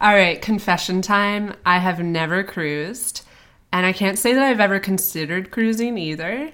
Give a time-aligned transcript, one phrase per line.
[0.00, 1.56] All right, confession time.
[1.66, 3.22] I have never cruised,
[3.72, 6.52] and I can't say that I've ever considered cruising either.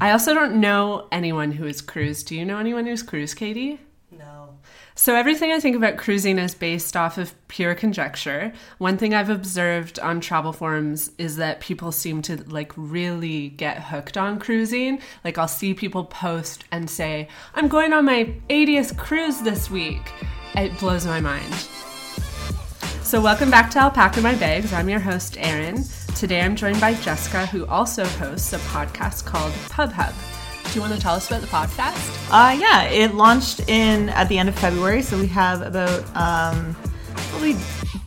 [0.00, 2.26] I also don't know anyone who has cruised.
[2.26, 3.78] Do you know anyone who's cruised, Katie?
[4.10, 4.58] No.
[4.96, 8.52] So, everything I think about cruising is based off of pure conjecture.
[8.78, 13.84] One thing I've observed on travel forums is that people seem to like really get
[13.84, 15.00] hooked on cruising.
[15.22, 20.10] Like, I'll see people post and say, I'm going on my 80th cruise this week.
[20.56, 21.68] It blows my mind.
[23.02, 24.72] So, welcome back to Alpaca My Bags.
[24.72, 25.84] I'm your host, Erin.
[26.14, 30.14] Today I'm joined by Jessica, who also hosts a podcast called Pub Hub.
[30.68, 32.30] Do you want to tell us about the podcast?
[32.30, 36.76] Uh, yeah, it launched in at the end of February, so we have about um,
[37.14, 37.56] probably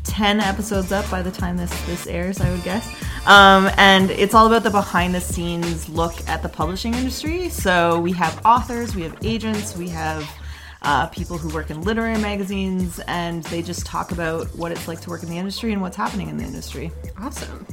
[0.04, 2.88] ten episodes up by the time this this airs, I would guess.
[3.26, 7.50] Um, and it's all about the behind the scenes look at the publishing industry.
[7.50, 10.30] So we have authors, we have agents, we have
[10.84, 15.02] uh, people who work in literary magazines, and they just talk about what it's like
[15.02, 16.92] to work in the industry and what's happening in the industry.
[17.18, 17.66] Awesome.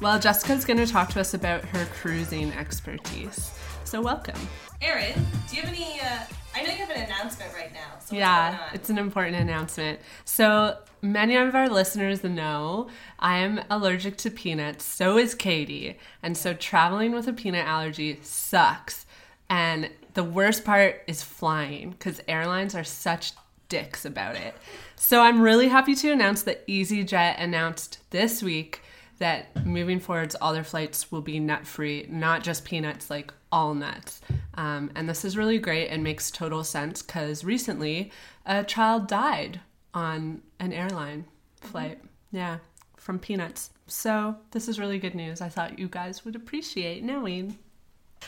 [0.00, 3.50] Well, Jessica's going to talk to us about her cruising expertise.
[3.84, 4.40] So, welcome.
[4.80, 5.14] Erin,
[5.48, 6.00] do you have any?
[6.00, 6.20] Uh,
[6.54, 7.98] I know you have an announcement right now.
[8.04, 10.00] So yeah, it's an important announcement.
[10.24, 14.84] So, many of our listeners know I am allergic to peanuts.
[14.84, 15.98] So is Katie.
[16.22, 19.06] And so, traveling with a peanut allergy sucks.
[19.48, 19.90] And
[20.20, 23.32] the worst part is flying because airlines are such
[23.70, 24.54] dicks about it.
[24.94, 28.82] So, I'm really happy to announce that EasyJet announced this week
[29.16, 33.72] that moving forwards, all their flights will be nut free, not just peanuts, like all
[33.72, 34.20] nuts.
[34.56, 38.12] Um, and this is really great and makes total sense because recently
[38.44, 39.60] a child died
[39.94, 41.24] on an airline
[41.62, 41.96] flight.
[41.96, 42.36] Mm-hmm.
[42.36, 42.58] Yeah,
[42.98, 43.70] from peanuts.
[43.86, 45.40] So this is really good news.
[45.40, 47.56] I thought you guys would appreciate knowing.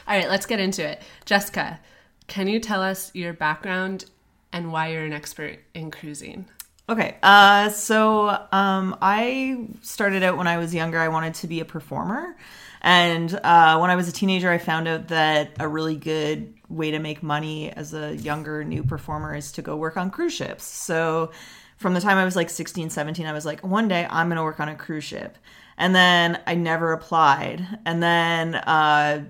[0.07, 1.03] All right, let's get into it.
[1.25, 1.79] Jessica,
[2.27, 4.07] can you tell us your background
[4.53, 6.47] and why you're an expert in cruising?
[6.89, 10.99] Okay, uh, so um, I started out when I was younger.
[10.99, 12.37] I wanted to be a performer.
[12.83, 16.91] And uh, when I was a teenager, I found out that a really good way
[16.91, 20.65] to make money as a younger new performer is to go work on cruise ships.
[20.65, 21.31] So
[21.77, 24.37] from the time I was like 16, 17, I was like, one day I'm going
[24.37, 25.39] to work on a cruise ship.
[25.79, 27.65] And then I never applied.
[27.87, 29.25] And then uh,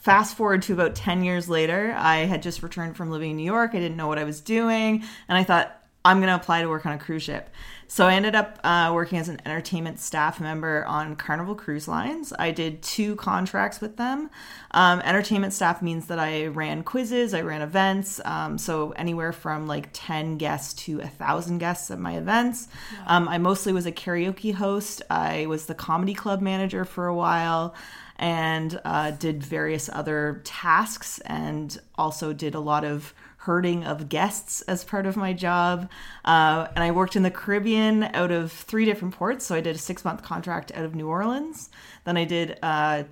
[0.00, 3.44] fast forward to about 10 years later, I had just returned from living in New
[3.44, 3.70] York.
[3.74, 5.04] I didn't know what I was doing.
[5.28, 7.50] And I thought, I'm going to apply to work on a cruise ship.
[7.86, 12.32] So I ended up uh, working as an entertainment staff member on Carnival Cruise Lines.
[12.38, 14.30] I did two contracts with them.
[14.70, 19.66] Um, entertainment staff means that I ran quizzes, I ran events, um, so anywhere from
[19.66, 22.68] like 10 guests to a thousand guests at my events.
[23.06, 25.02] Um, I mostly was a karaoke host.
[25.10, 27.74] I was the comedy club manager for a while
[28.20, 34.60] and uh, did various other tasks and also did a lot of herding of guests
[34.62, 35.90] as part of my job.
[36.26, 39.46] Uh, and I worked in the Caribbean out of three different ports.
[39.46, 41.70] So I did a six month contract out of New Orleans.
[42.04, 43.04] Then I did uh,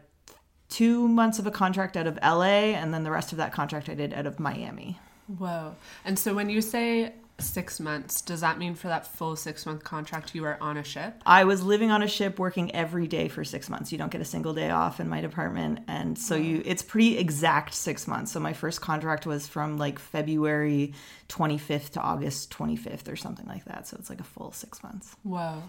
[0.68, 2.74] two months of a contract out of LA.
[2.76, 4.98] And then the rest of that contract I did out of Miami.
[5.38, 5.74] Whoa.
[6.04, 8.20] And so when you say six months.
[8.20, 11.22] Does that mean for that full six month contract you were on a ship?
[11.24, 13.92] I was living on a ship working every day for six months.
[13.92, 15.80] You don't get a single day off in my department.
[15.88, 18.32] And so you it's pretty exact six months.
[18.32, 20.94] So my first contract was from like February
[21.28, 23.86] 25th to August 25th or something like that.
[23.86, 25.14] So it's like a full six months.
[25.22, 25.62] Whoa.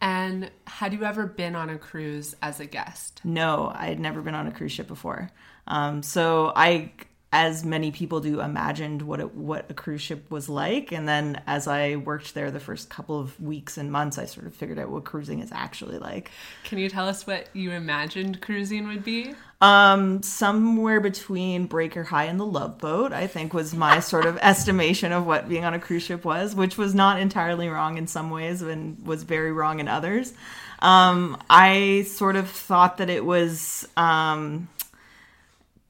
[0.00, 3.20] And had you ever been on a cruise as a guest?
[3.24, 5.30] No, I had never been on a cruise ship before.
[5.66, 6.90] Um, so I
[7.34, 10.92] as many people do imagined what it, what a cruise ship was like.
[10.92, 14.46] And then as i worked there the first couple of weeks and months i sort
[14.46, 16.30] of figured out what cruising is actually like.
[16.62, 19.34] Can you tell us what you imagined cruising would be?
[19.60, 24.38] Um somewhere between breaker high and the love boat i think was my sort of
[24.40, 28.06] estimation of what being on a cruise ship was which was not entirely wrong in
[28.06, 30.32] some ways and was very wrong in others.
[30.78, 34.68] Um i sort of thought that it was um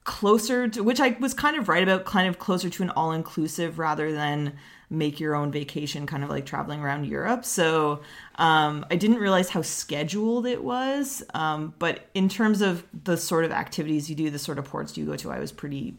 [0.04, 3.12] closer to which I was kind of right about kind of closer to an all
[3.12, 4.52] inclusive rather than
[4.90, 7.44] make your own vacation kind of like traveling around Europe.
[7.44, 8.02] So
[8.36, 11.22] um, I didn't realize how scheduled it was.
[11.32, 14.96] Um, but in terms of the sort of activities you do, the sort of ports
[14.96, 15.96] you go to, I was pretty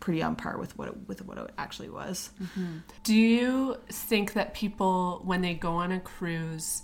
[0.00, 2.30] pretty on par with what it, with what it actually was.
[2.42, 2.78] Mm-hmm.
[3.04, 6.82] Do you think that people when they go on a cruise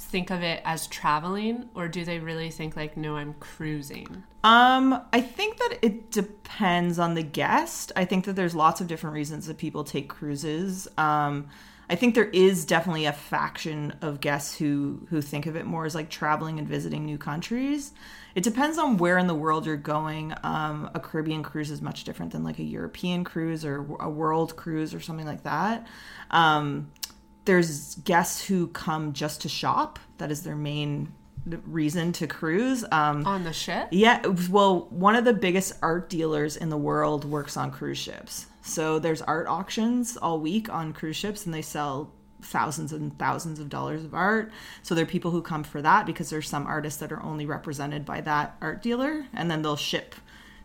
[0.00, 4.24] think of it as traveling or do they really think like no i'm cruising?
[4.42, 7.92] Um i think that it depends on the guest.
[7.94, 10.88] I think that there's lots of different reasons that people take cruises.
[10.96, 11.48] Um
[11.88, 15.84] i think there is definitely a faction of guests who who think of it more
[15.84, 17.92] as like traveling and visiting new countries.
[18.34, 20.32] It depends on where in the world you're going.
[20.44, 24.56] Um, a caribbean cruise is much different than like a european cruise or a world
[24.56, 25.86] cruise or something like that.
[26.30, 26.92] Um,
[27.50, 29.98] there's guests who come just to shop.
[30.18, 31.12] That is their main
[31.66, 32.84] reason to cruise.
[32.92, 33.88] Um, On the ship?
[33.90, 38.46] yeah, well, one of the biggest art dealers in the world works on cruise ships.
[38.62, 43.58] So there's art auctions all week on cruise ships, and they sell thousands and thousands
[43.58, 44.52] of dollars of art.
[44.84, 47.46] So there are people who come for that because there's some artists that are only
[47.46, 50.14] represented by that art dealer, and then they'll ship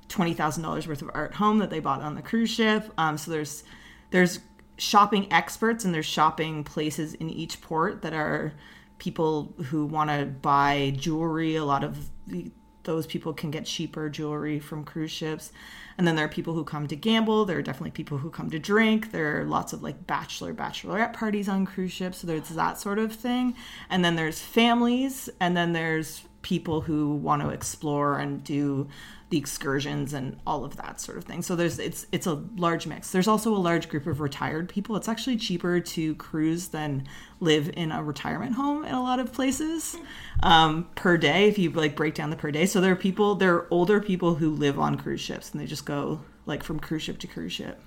[0.07, 2.91] twenty thousand dollars worth of art home that they bought on the cruise ship.
[2.95, 3.63] Um, so there's
[4.11, 4.39] there's
[4.77, 8.53] shopping experts and there's shopping places in each port that are
[8.97, 11.55] people who want to buy jewelry.
[11.55, 12.51] A lot of the,
[12.83, 15.51] those people can get cheaper jewelry from cruise ships.
[15.97, 17.45] And then there are people who come to gamble.
[17.45, 19.11] There are definitely people who come to drink.
[19.11, 22.19] There are lots of like bachelor, bachelorette parties on cruise ships.
[22.19, 23.55] So there's that sort of thing.
[23.89, 25.29] And then there's families.
[25.39, 28.87] And then there's people who want to explore and do
[29.29, 31.41] the excursions and all of that sort of thing.
[31.41, 33.11] So there's it's it's a large mix.
[33.11, 34.95] There's also a large group of retired people.
[34.95, 37.07] It's actually cheaper to cruise than
[37.39, 39.97] live in a retirement home in a lot of places
[40.43, 42.65] um, per day if you like break down the per day.
[42.65, 45.65] So there are people, there are older people who live on cruise ships and they
[45.65, 47.81] just go like from cruise ship to cruise ship.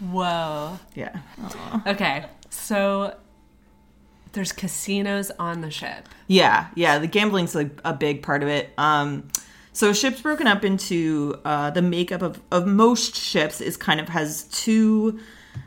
[0.00, 0.78] Whoa.
[0.94, 1.20] Yeah.
[1.86, 3.16] Okay, so
[4.32, 6.08] there's casinos on the ship.
[6.26, 6.98] Yeah, yeah.
[6.98, 8.70] The gambling's like a big part of it.
[8.76, 9.28] Um,
[9.78, 14.08] so ship's broken up into uh, the makeup of, of most ships is kind of
[14.08, 15.20] has two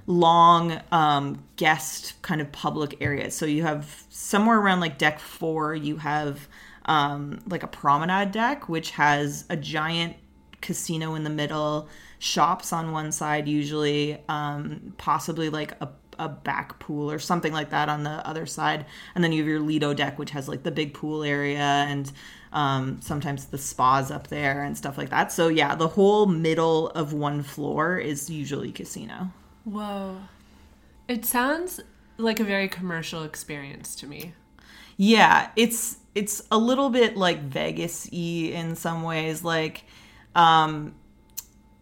[0.06, 3.34] long um, guest kind of public areas.
[3.34, 6.50] So you have somewhere around like deck four, you have
[6.88, 10.18] um, like a promenade deck, which has a giant
[10.60, 11.88] casino in the middle,
[12.20, 15.88] shops on one side usually, um, possibly like a
[16.20, 18.86] a back pool or something like that on the other side.
[19.16, 22.12] And then you have your Lido deck, which has like the big pool area and
[22.52, 25.32] um, sometimes the spas up there and stuff like that.
[25.32, 29.32] So yeah, the whole middle of one floor is usually casino.
[29.64, 30.18] Whoa.
[31.08, 31.80] It sounds
[32.18, 34.34] like a very commercial experience to me.
[34.98, 39.44] Yeah, it's it's a little bit like Vegas-y in some ways.
[39.44, 39.86] Like,
[40.36, 40.94] um,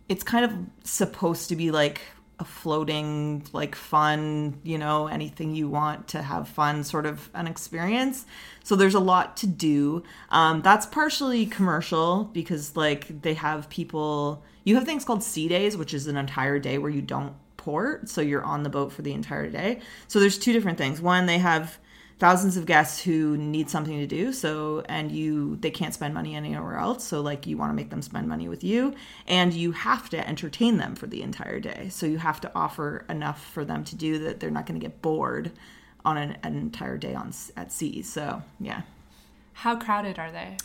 [0.08, 2.02] it's kind of supposed to be like
[2.40, 7.48] a floating, like fun, you know, anything you want to have fun sort of an
[7.48, 8.26] experience.
[8.64, 10.04] So there's a lot to do.
[10.30, 14.44] Um, that's partially commercial because like they have people.
[14.64, 18.08] You have things called sea days, which is an entire day where you don't port,
[18.10, 19.82] so you're on the boat for the entire day.
[20.08, 21.02] So there's two different things.
[21.02, 21.78] One, they have
[22.20, 26.36] thousands of guests who need something to do so and you they can't spend money
[26.36, 28.94] anywhere else so like you want to make them spend money with you
[29.26, 33.06] and you have to entertain them for the entire day so you have to offer
[33.10, 35.52] enough for them to do that they're not going to get bored
[36.06, 38.82] on an, an entire day on at sea so yeah
[39.54, 40.58] How crowded are they?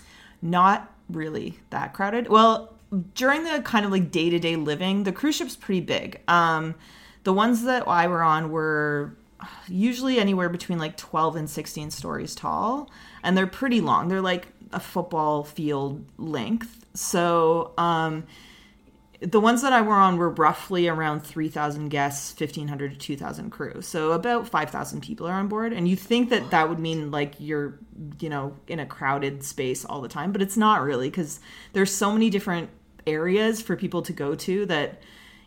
[0.43, 2.29] not really that crowded.
[2.29, 2.73] Well,
[3.15, 6.21] during the kind of like day to day living, the cruise ship's pretty big.
[6.29, 6.75] Um,
[7.25, 9.17] the ones that I were on were
[9.69, 12.91] usually anywhere between like 12 and 16 stories tall,
[13.23, 14.09] and they're pretty long.
[14.09, 16.85] They're like a football field length.
[16.95, 18.25] So, um,
[19.21, 23.81] the ones that I were on were roughly around 3,000 guests, 1,500 to 2,000 crew.
[23.81, 25.73] So about 5,000 people are on board.
[25.73, 27.79] And you think that that would mean like you're,
[28.21, 31.41] you know, in a crowded space all the time, but it's not really because
[31.73, 32.69] there's so many different
[33.07, 35.01] areas for people to go to that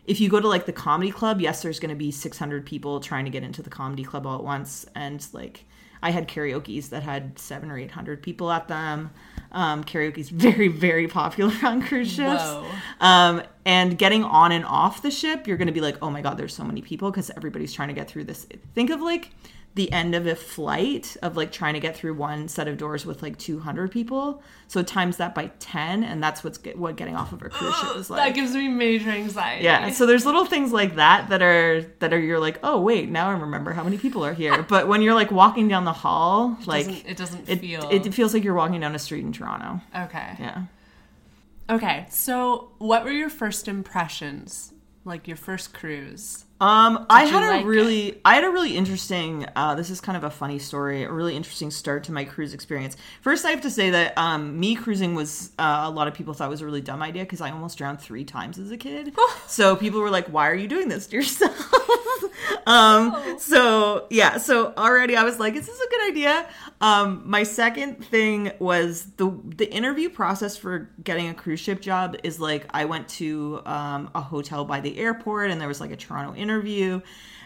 [0.08, 2.98] if you go to like the comedy club, yes, there's going to be 600 people
[2.98, 4.86] trying to get into the comedy club all at once.
[4.94, 5.64] And like,
[6.02, 9.10] I had karaoke's that had seven or 800 people at them.
[9.52, 12.42] Um, karaoke's very, very popular on cruise ships.
[12.42, 12.66] Whoa.
[13.00, 16.22] Um, and getting on and off the ship, you're going to be like, oh my
[16.22, 18.46] God, there's so many people because everybody's trying to get through this.
[18.74, 19.30] Think of like
[19.74, 23.06] the end of a flight of like trying to get through one set of doors
[23.06, 24.42] with like 200 people.
[24.66, 27.76] So times that by 10, and that's what's get, what getting off of a cruise
[27.76, 28.18] ship is like.
[28.18, 29.64] That gives me major anxiety.
[29.64, 33.08] Yeah, so there's little things like that that are that are you're like, oh wait,
[33.08, 34.62] now I remember how many people are here.
[34.64, 38.12] But when you're like walking down the hall, like doesn't- it doesn't it, feel- it
[38.12, 39.80] feels like you're walking down a street in Toronto.
[39.96, 40.34] Okay.
[40.40, 40.62] Yeah.
[41.70, 42.06] Okay.
[42.10, 44.72] So, what were your first impressions?
[45.04, 46.44] Like your first cruise?
[46.60, 49.46] Um, I had a like really, I had a really interesting.
[49.54, 52.52] Uh, this is kind of a funny story, a really interesting start to my cruise
[52.52, 52.96] experience.
[53.20, 56.34] First, I have to say that um, me cruising was uh, a lot of people
[56.34, 59.14] thought was a really dumb idea because I almost drowned three times as a kid.
[59.46, 61.72] so people were like, "Why are you doing this to yourself?"
[62.66, 66.48] um, so yeah, so already I was like, "Is this a good idea?"
[66.80, 72.16] Um, my second thing was the the interview process for getting a cruise ship job
[72.22, 75.90] is like I went to um, a hotel by the airport and there was like
[75.90, 76.47] a Toronto interview,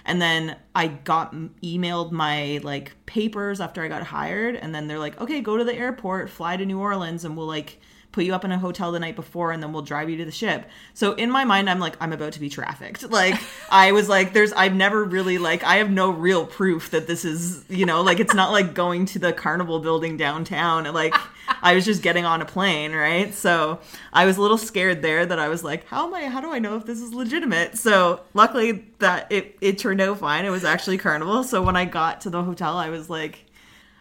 [0.05, 4.99] and then I got emailed my like papers after I got hired, and then they're
[4.99, 7.81] like, "Okay, go to the airport, fly to New Orleans, and we'll like."
[8.13, 10.25] Put you up in a hotel the night before, and then we'll drive you to
[10.25, 10.69] the ship.
[10.95, 13.05] So in my mind, I'm like, I'm about to be trafficked.
[13.13, 13.39] Like
[13.71, 17.27] I was like, there's, I've never really like, I have no real proof that this
[17.27, 20.85] is, you know, like it's not like going to the carnival building downtown.
[20.95, 21.15] Like
[21.63, 23.35] I was just getting on a plane, right?
[23.35, 23.81] So
[24.15, 26.29] I was a little scared there that I was like, how am I?
[26.29, 27.77] How do I know if this is legitimate?
[27.77, 30.47] So luckily that it it turned out fine.
[30.47, 31.45] It was actually carnival.
[31.45, 33.45] So when I got to the hotel, I was like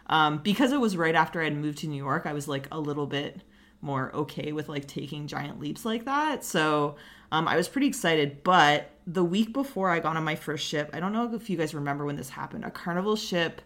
[0.06, 2.78] um, because it was right after I'd moved to New York, I was like a
[2.78, 3.40] little bit
[3.82, 6.44] more okay with like taking giant leaps like that.
[6.44, 6.96] So
[7.30, 8.42] um, I was pretty excited.
[8.42, 11.56] But the week before I got on my first ship, I don't know if you
[11.56, 12.64] guys remember when this happened.
[12.64, 13.60] A Carnival ship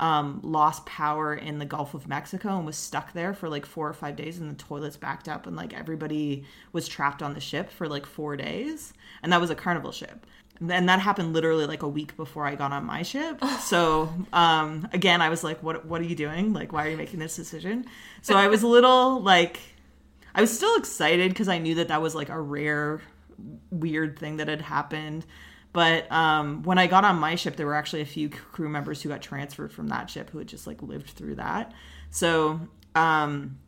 [0.00, 3.88] um, lost power in the Gulf of Mexico and was stuck there for like four
[3.88, 7.40] or five days, and the toilets backed up, and like everybody was trapped on the
[7.40, 8.92] ship for like four days.
[9.22, 10.26] And that was a Carnival ship
[10.60, 13.42] and that happened literally like a week before I got on my ship.
[13.60, 15.84] So um, again, I was like, "What?
[15.86, 16.52] What are you doing?
[16.52, 17.86] Like, why are you making this decision?"
[18.22, 19.58] So I was a little like,
[20.34, 23.00] I was still excited because I knew that that was like a rare,
[23.70, 25.26] weird thing that had happened.
[25.72, 29.02] But um, when I got on my ship, there were actually a few crew members
[29.02, 31.72] who got transferred from that ship who had just like lived through that.
[32.10, 32.60] So
[32.94, 33.58] um,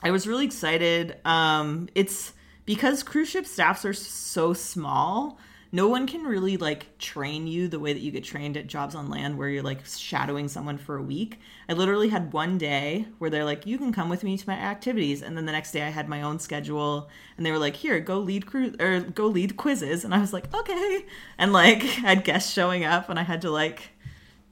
[0.00, 1.16] I was really excited.
[1.24, 2.34] Um, it's
[2.66, 5.38] because cruise ship staffs are so small
[5.72, 8.94] no one can really like train you the way that you get trained at jobs
[8.94, 11.38] on land where you're like shadowing someone for a week.
[11.68, 14.56] I literally had one day where they're like, you can come with me to my
[14.56, 15.22] activities.
[15.22, 18.00] And then the next day I had my own schedule and they were like, here,
[18.00, 20.04] go lead crew or go lead quizzes.
[20.04, 21.06] And I was like, okay.
[21.38, 23.90] And like I had guests showing up and I had to like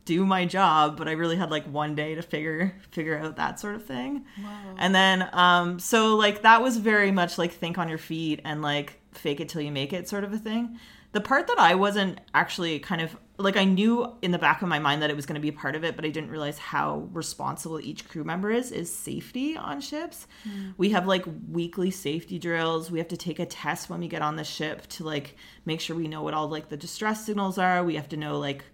[0.04, 3.58] do my job, but I really had like one day to figure figure out that
[3.58, 4.24] sort of thing.
[4.40, 4.74] Wow.
[4.78, 8.62] And then um so like that was very much like think on your feet and
[8.62, 10.78] like fake it till you make it sort of a thing.
[11.18, 14.68] The part that I wasn't actually kind of like I knew in the back of
[14.68, 16.30] my mind that it was going to be a part of it, but I didn't
[16.30, 20.28] realize how responsible each crew member is is safety on ships.
[20.48, 20.74] Mm.
[20.76, 22.88] We have like weekly safety drills.
[22.92, 25.34] We have to take a test when we get on the ship to like
[25.64, 27.82] make sure we know what all like the distress signals are.
[27.82, 28.64] We have to know like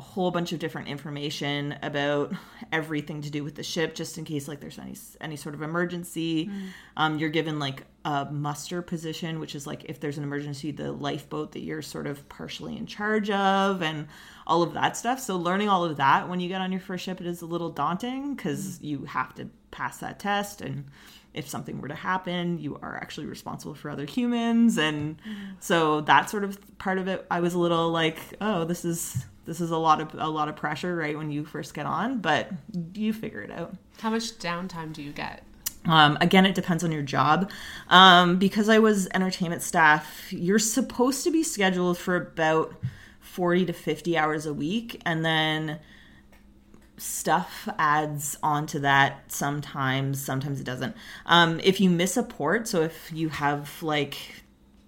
[0.00, 2.32] a whole bunch of different information about
[2.72, 5.60] everything to do with the ship just in case like there's any any sort of
[5.60, 6.68] emergency mm.
[6.96, 10.90] um, you're given like a muster position which is like if there's an emergency the
[10.90, 14.08] lifeboat that you're sort of partially in charge of and
[14.46, 17.04] all of that stuff so learning all of that when you get on your first
[17.04, 18.84] ship it is a little daunting because mm.
[18.84, 20.86] you have to pass that test and
[21.32, 24.78] if something were to happen, you are actually responsible for other humans.
[24.78, 25.54] And mm.
[25.60, 29.24] so that sort of part of it, I was a little like, oh, this is
[29.46, 32.18] this is a lot of a lot of pressure right when you first get on,
[32.18, 32.50] but
[32.94, 33.74] you figure it out.
[34.00, 35.42] How much downtime do you get?
[35.86, 37.50] Um, again, it depends on your job.
[37.88, 42.74] Um, because I was entertainment staff, you're supposed to be scheduled for about
[43.20, 45.00] 40 to 50 hours a week.
[45.06, 45.80] And then
[46.98, 50.94] stuff adds onto that sometimes, sometimes it doesn't.
[51.26, 54.18] Um, if you miss a port, so if you have like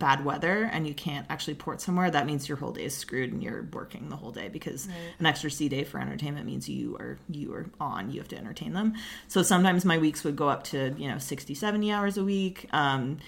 [0.02, 3.32] bad weather and you can't actually port somewhere, that means your whole day is screwed
[3.32, 4.96] and you're working the whole day because right.
[5.20, 8.36] an extra sea day for entertainment means you are you are on, you have to
[8.36, 8.94] entertain them.
[9.28, 12.68] So sometimes my weeks would go up to, you know, 60, 70 hours a week.
[12.72, 13.18] Um,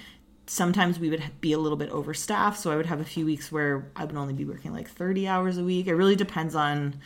[0.48, 3.52] sometimes we would be a little bit overstaffed, so I would have a few weeks
[3.52, 5.86] where I would only be working like 30 hours a week.
[5.86, 6.96] It really depends on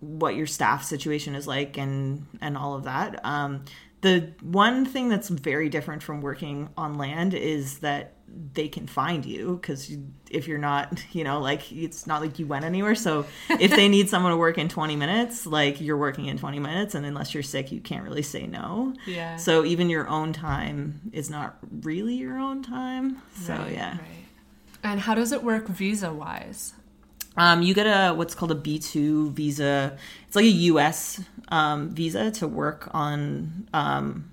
[0.00, 3.24] what your staff situation is like and and all of that.
[3.24, 3.66] Um,
[4.00, 9.24] the one thing that's very different from working on land is that they can find
[9.24, 9.96] you because
[10.30, 13.88] if you're not you know like it's not like you went anywhere so if they
[13.88, 17.34] need someone to work in 20 minutes like you're working in 20 minutes and unless
[17.34, 21.56] you're sick you can't really say no yeah so even your own time is not
[21.82, 24.00] really your own time so right, yeah right.
[24.82, 26.72] and how does it work visa wise
[27.38, 29.98] um, you get a what's called a B2 visa.
[30.26, 31.22] It's like a U.S.
[31.48, 34.30] Um, visa to work on um,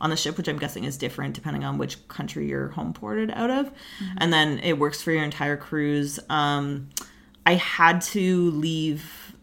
[0.00, 3.30] on the ship, which I'm guessing is different depending on which country you're home ported
[3.30, 3.66] out of.
[3.66, 4.18] Mm-hmm.
[4.18, 6.18] And then it works for your entire cruise.
[6.28, 6.88] Um,
[7.44, 9.34] I had to leave,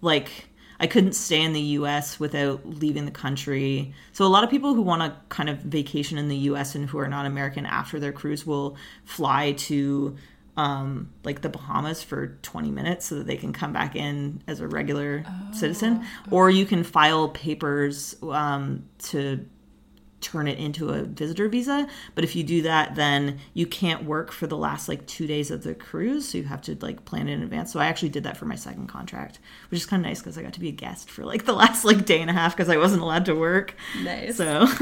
[0.00, 0.48] like,
[0.78, 3.94] I couldn't stay in the US without leaving the country.
[4.12, 6.88] So a lot of people who want to kind of vacation in the US and
[6.88, 10.16] who are not American after their cruise will fly to
[10.56, 14.60] um, like the Bahamas for 20 minutes so that they can come back in as
[14.60, 16.04] a regular oh, citizen.
[16.30, 19.44] Or you can file papers um, to
[20.26, 21.86] turn it into a visitor visa.
[22.14, 25.52] But if you do that, then you can't work for the last like two days
[25.52, 26.28] of the cruise.
[26.28, 27.72] So you have to like plan it in advance.
[27.72, 29.38] So I actually did that for my second contract,
[29.70, 31.52] which is kind of nice because I got to be a guest for like the
[31.62, 33.76] last like day and a half because I wasn't allowed to work.
[34.02, 34.36] Nice.
[34.36, 34.66] So.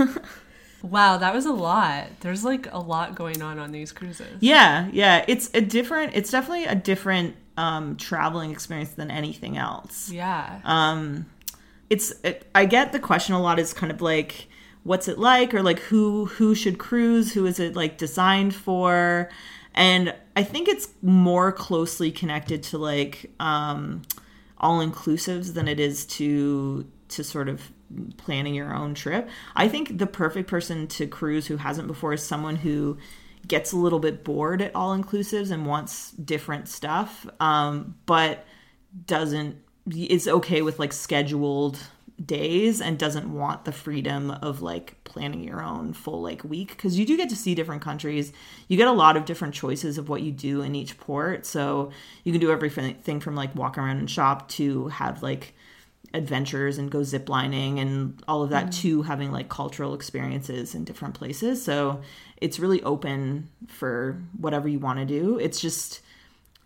[0.83, 2.09] Wow, that was a lot.
[2.21, 4.37] There's like a lot going on on these cruises.
[4.41, 5.25] Yeah, yeah.
[5.27, 10.11] It's a different, it's definitely a different um, traveling experience than anything else.
[10.11, 10.61] Yeah.
[10.63, 11.25] Um,
[11.89, 14.47] it's, it, I get the question a lot is kind of like,
[14.85, 19.29] what's it like or like who who should cruise who is it like designed for?
[19.75, 24.03] And i think it's more closely connected to like um
[24.59, 27.71] all inclusives than it is to to sort of
[28.17, 29.29] planning your own trip.
[29.55, 32.99] I think the perfect person to cruise who hasn't before is someone who
[33.47, 38.47] gets a little bit bored at all inclusives and wants different stuff um but
[39.07, 39.57] doesn't
[39.95, 41.79] is okay with like scheduled
[42.25, 46.99] days and doesn't want the freedom of like planning your own full like week because
[46.99, 48.33] you do get to see different countries.
[48.69, 51.45] You get a lot of different choices of what you do in each port.
[51.45, 51.91] So
[52.23, 55.55] you can do everything from like walk around and shop to have like
[56.15, 58.81] adventures and go ziplining and all of that mm.
[58.81, 61.63] to having like cultural experiences in different places.
[61.65, 62.01] So
[62.37, 65.39] it's really open for whatever you want to do.
[65.39, 66.01] It's just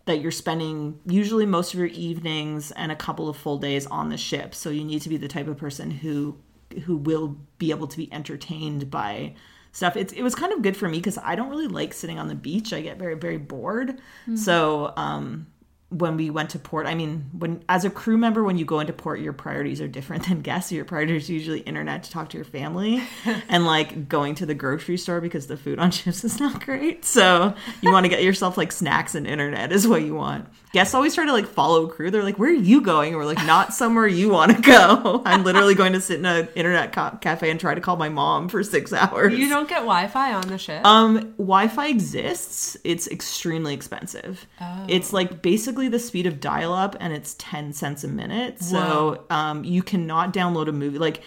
[0.09, 4.09] that you're spending usually most of your evenings and a couple of full days on
[4.09, 4.55] the ship.
[4.55, 6.37] So you need to be the type of person who
[6.85, 9.33] who will be able to be entertained by
[9.71, 9.95] stuff.
[9.95, 12.27] It's, it was kind of good for me because I don't really like sitting on
[12.27, 12.73] the beach.
[12.73, 13.89] I get very very bored.
[13.89, 14.35] Mm-hmm.
[14.35, 15.47] So um,
[15.89, 18.79] when we went to port i mean when as a crew member when you go
[18.79, 20.71] into port your priorities are different than guests.
[20.71, 23.03] Your priorities are usually internet to talk to your family
[23.49, 27.05] and like going to the grocery store because the food on ships is not great.
[27.05, 30.93] So you want to get yourself like snacks and internet is what you want guests
[30.93, 32.11] always try to like follow crew.
[32.11, 33.09] They're like where are you going?
[33.09, 35.21] And we're like not somewhere you want to go.
[35.25, 38.09] I'm literally going to sit in an internet ca- cafe and try to call my
[38.09, 39.33] mom for six hours.
[39.33, 40.85] You don't get wi-fi on the ship?
[40.85, 42.77] Um wi-fi exists.
[42.83, 44.45] It's extremely expensive.
[44.61, 44.85] Oh.
[44.87, 48.61] it's like basically the speed of dial up and it's 10 cents a minute.
[48.61, 50.99] So um, you cannot download a movie.
[50.99, 51.21] Like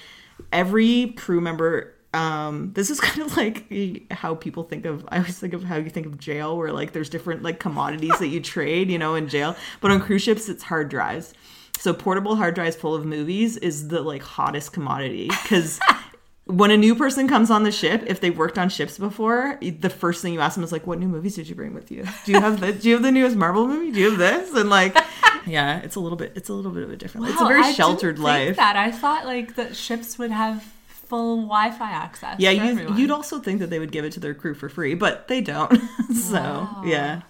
[0.52, 5.38] every crew member, um, this is kind of like how people think of, I always
[5.38, 8.40] think of how you think of jail, where like there's different like commodities that you
[8.54, 9.56] trade, you know, in jail.
[9.80, 11.34] But on cruise ships, it's hard drives.
[11.78, 15.80] So portable hard drives full of movies is the like hottest commodity because
[16.44, 19.90] when a new person comes on the ship, if they've worked on ships before, the
[19.90, 22.04] first thing you ask them is like, "What new movies did you bring with you?
[22.24, 23.90] Do you have the Do you have the newest Marvel movie?
[23.90, 24.96] Do you have this?" And like,
[25.46, 27.28] yeah, it's a little bit it's a little bit of a different.
[27.28, 28.56] it's a very I sheltered life.
[28.56, 30.64] That I thought like that ships would have
[31.06, 32.36] full Wi-Fi access.
[32.38, 34.94] Yeah, you, you'd also think that they would give it to their crew for free,
[34.94, 35.80] but they don't.
[36.14, 36.82] so Wow.
[36.84, 37.22] yeah,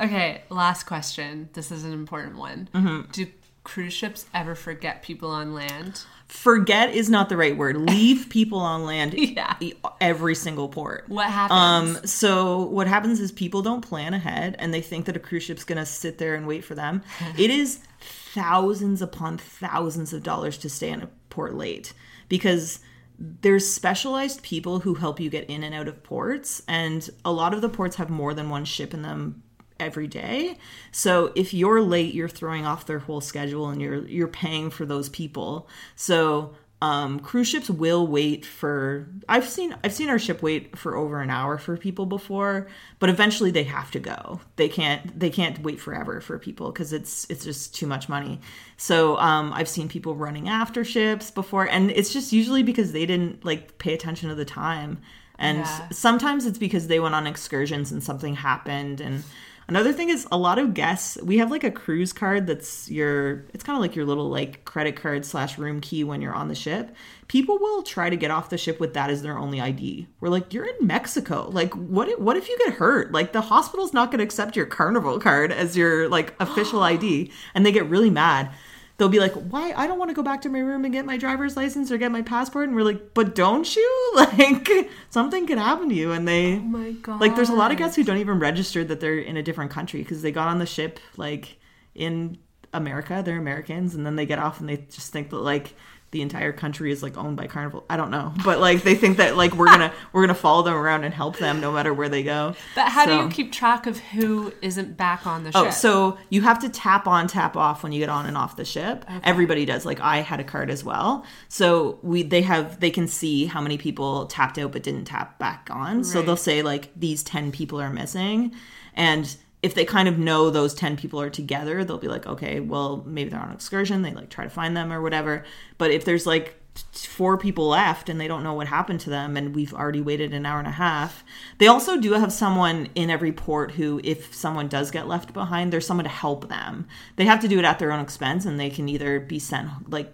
[0.00, 1.48] Okay, last question.
[1.52, 2.68] This is an important one.
[2.74, 3.10] Mm-hmm.
[3.12, 3.26] Do
[3.62, 6.04] cruise ships ever forget people on land?
[6.26, 7.76] forget is not the right word.
[7.76, 9.14] Leave people on land.
[9.14, 9.54] Yeah.
[10.00, 11.04] every single port.
[11.06, 11.96] What happens?
[11.98, 15.44] Um, so what happens is people don't plan ahead and they think that a cruise
[15.44, 17.02] ship's gonna sit there and wait for them.
[17.38, 21.92] it is thousands upon thousands of dollars to stay in a port late
[22.28, 22.80] because
[23.18, 27.54] there's specialized people who help you get in and out of ports and a lot
[27.54, 29.42] of the ports have more than one ship in them
[29.80, 30.56] every day.
[30.92, 34.84] So if you're late, you're throwing off their whole schedule and you're you're paying for
[34.84, 35.68] those people.
[35.96, 40.96] So um, cruise ships will wait for I've seen I've seen our ship wait for
[40.96, 42.66] over an hour for people before,
[42.98, 44.40] but eventually they have to go.
[44.56, 48.40] They can't they can't wait forever for people because it's it's just too much money.
[48.76, 53.06] So um, I've seen people running after ships before, and it's just usually because they
[53.06, 55.00] didn't like pay attention to the time.
[55.38, 55.88] And Yeah.
[55.90, 59.24] sometimes it's because they went on excursions and something happened and
[59.68, 63.44] another thing is a lot of guests we have like a cruise card that's your
[63.52, 66.48] it's kind of like your little like credit card slash room key when you're on
[66.48, 66.94] the ship.
[67.26, 70.28] People will try to get off the ship with that as their only id we're
[70.28, 71.48] like you're in mexico.
[71.50, 73.12] Like what if, what if you get hurt?
[73.12, 77.30] Like the hospital's not going to accept your carnival card as your like official id
[77.54, 78.50] and they get really mad
[78.96, 79.72] they'll be like, "Why?
[79.76, 81.98] I don't want to go back to my room and get my driver's license or
[81.98, 83.90] get my passport." And we're like, "But don't you?
[84.14, 87.20] Like something could happen to you." And they oh my god!
[87.20, 89.70] like there's a lot of guests who don't even register that they're in a different
[89.70, 91.58] country because they got on the ship like
[91.94, 92.38] in
[92.72, 95.74] America, they're Americans, and then they get off and they just think that like
[96.14, 97.84] the entire country is like owned by Carnival.
[97.90, 100.74] I don't know, but like they think that like we're gonna we're gonna follow them
[100.74, 102.54] around and help them no matter where they go.
[102.76, 105.66] But how do you keep track of who isn't back on the oh, ship?
[105.66, 108.54] Oh, so you have to tap on, tap off when you get on and off
[108.54, 109.04] the ship.
[109.24, 109.84] Everybody does.
[109.84, 111.26] Like I had a card as well.
[111.48, 115.38] So we they have they can see how many people tapped out but didn't tap
[115.40, 116.04] back on.
[116.04, 118.54] So they'll say like these 10 people are missing
[118.94, 122.60] and if they kind of know those 10 people are together, they'll be like, okay,
[122.60, 124.02] well, maybe they're on an excursion.
[124.02, 125.42] They like try to find them or whatever.
[125.78, 126.60] But if there's like
[126.92, 130.34] four people left and they don't know what happened to them and we've already waited
[130.34, 131.24] an hour and a half,
[131.56, 135.72] they also do have someone in every port who, if someone does get left behind,
[135.72, 136.86] there's someone to help them.
[137.16, 139.90] They have to do it at their own expense and they can either be sent,
[139.90, 140.12] like,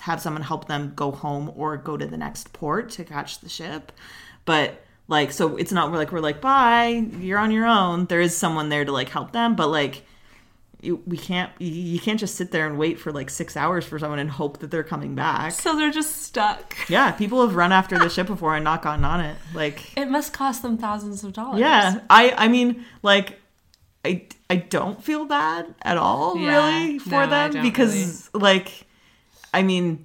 [0.00, 3.48] have someone help them go home or go to the next port to catch the
[3.50, 3.92] ship.
[4.46, 8.20] But like so it's not we're like we're like bye you're on your own there
[8.20, 10.02] is someone there to like help them but like
[10.80, 13.98] you, we can't you- can't just sit there and wait for like six hours for
[13.98, 15.52] someone and hope that they're coming back.
[15.52, 16.76] So they're just stuck.
[16.90, 19.34] Yeah, people have run after the ship before and not gotten on it.
[19.54, 21.60] Like It must cost them thousands of dollars.
[21.60, 23.40] Yeah, I I mean like
[24.04, 28.84] I I don't feel bad at all Yeah, really for no, them because like
[29.54, 30.04] I mean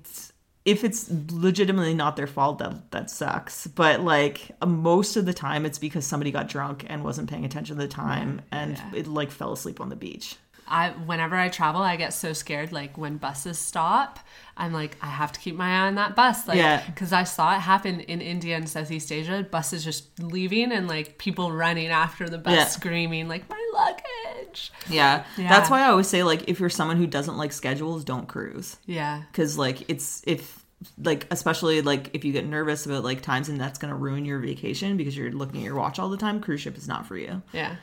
[0.66, 5.66] if it's legitimately not their fault that that sucks but like most of the time
[5.66, 9.00] it's because somebody got drunk and wasn't paying attention to the time and yeah.
[9.00, 10.36] it like fell asleep on the beach.
[10.70, 12.72] I whenever I travel, I get so scared.
[12.72, 14.20] Like when buses stop,
[14.56, 16.48] I'm like, I have to keep my eye on that bus.
[16.48, 16.84] Like, Yeah.
[16.86, 19.46] because I saw it happen in India and Southeast Asia.
[19.50, 22.66] Buses just leaving and like people running after the bus, Yeah.
[22.68, 24.72] screaming like, my luggage.
[24.90, 25.24] Yeah.
[25.38, 25.50] Yeah.
[25.50, 28.78] That's why I always say like if you're someone who doesn't like schedules, don't cruise.
[28.86, 30.64] Yeah, because like it's if
[30.98, 34.24] like especially like if you get nervous about like times and that's going to ruin
[34.24, 37.06] your vacation because you're looking at your watch all the time cruise ship is not
[37.06, 37.76] for you yeah.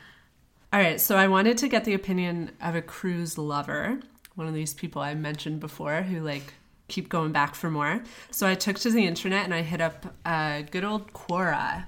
[0.73, 4.01] All right, so I wanted to get the opinion of a cruise lover,
[4.35, 6.53] one of these people I mentioned before who like
[6.89, 8.03] keep going back for more.
[8.31, 11.85] So I took to the internet and I hit up uh, good old Quora,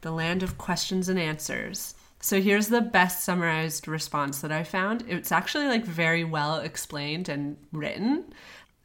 [0.00, 1.96] the land of questions and answers.
[2.20, 5.04] So here's the best summarized response that I found.
[5.08, 8.32] It's actually like very well explained and written.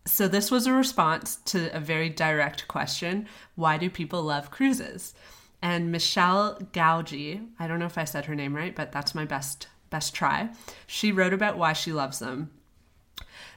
[0.06, 5.14] So this was a response to a very direct question, why do people love cruises?
[5.62, 9.26] And Michelle Gaugi, I don't know if I said her name right, but that's my
[9.26, 10.50] best best try.
[10.86, 12.52] She wrote about why she loves them.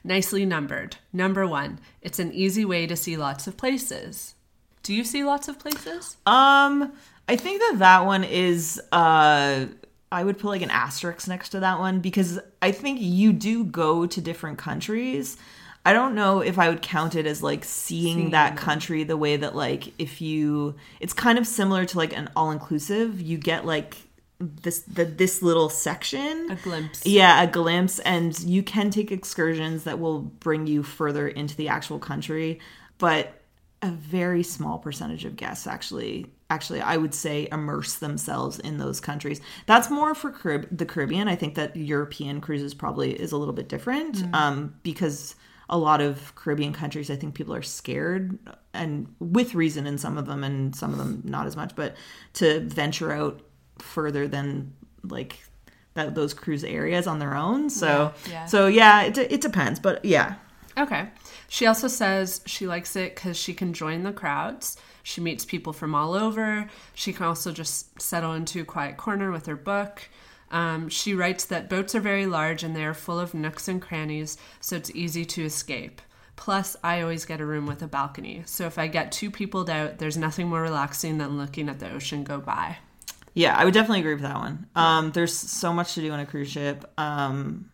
[0.04, 0.96] Nicely numbered.
[1.12, 4.34] Number 1, it's an easy way to see lots of places.
[4.82, 6.16] Do you see lots of places?
[6.26, 6.92] um
[7.28, 9.66] i think that that one is uh
[10.10, 13.62] i would put like an asterisk next to that one because i think you do
[13.64, 15.36] go to different countries
[15.84, 18.30] I don't know if I would count it as like seeing, Seeing.
[18.30, 22.28] that country the way that like if you it's kind of similar to like an
[22.36, 23.96] all inclusive you get like
[24.38, 26.50] this the this little section.
[26.50, 27.04] A glimpse.
[27.06, 27.98] yeah a glimpse.
[28.00, 32.60] And you can take excursions that will bring you further into the actual country.
[32.98, 33.34] But
[33.82, 39.00] a very small percentage of guests actually actually i would say immerse themselves in those
[39.00, 39.40] countries.
[39.64, 41.28] That's more for Carib- the caribbean.
[41.28, 45.34] I think that european cruises probably is a little bit different um, because
[45.70, 48.38] a lot of caribbean countries i think people are scared
[48.74, 51.96] and with reason in some of them and some of them not as much but
[52.34, 53.40] to venture out
[53.78, 54.72] further than
[55.04, 55.38] like
[55.94, 58.46] that those cruise areas on their own so Yeah, yeah.
[58.46, 60.34] so yeah it, it depends but yeah
[60.78, 61.08] Okay.
[61.48, 64.76] She also says she likes it because she can join the crowds.
[65.02, 66.68] She meets people from all over.
[66.94, 70.08] She can also just settle into a quiet corner with her book.
[70.50, 73.80] Um, she writes that boats are very large and they are full of nooks and
[73.80, 76.02] crannies, so it's easy to escape.
[76.36, 79.68] Plus, I always get a room with a balcony, so if I get too peopled
[79.68, 82.78] out, there's nothing more relaxing than looking at the ocean go by.
[83.34, 84.66] Yeah, I would definitely agree with that one.
[84.74, 86.90] Um, there's so much to do on a cruise ship.
[86.98, 87.70] Um,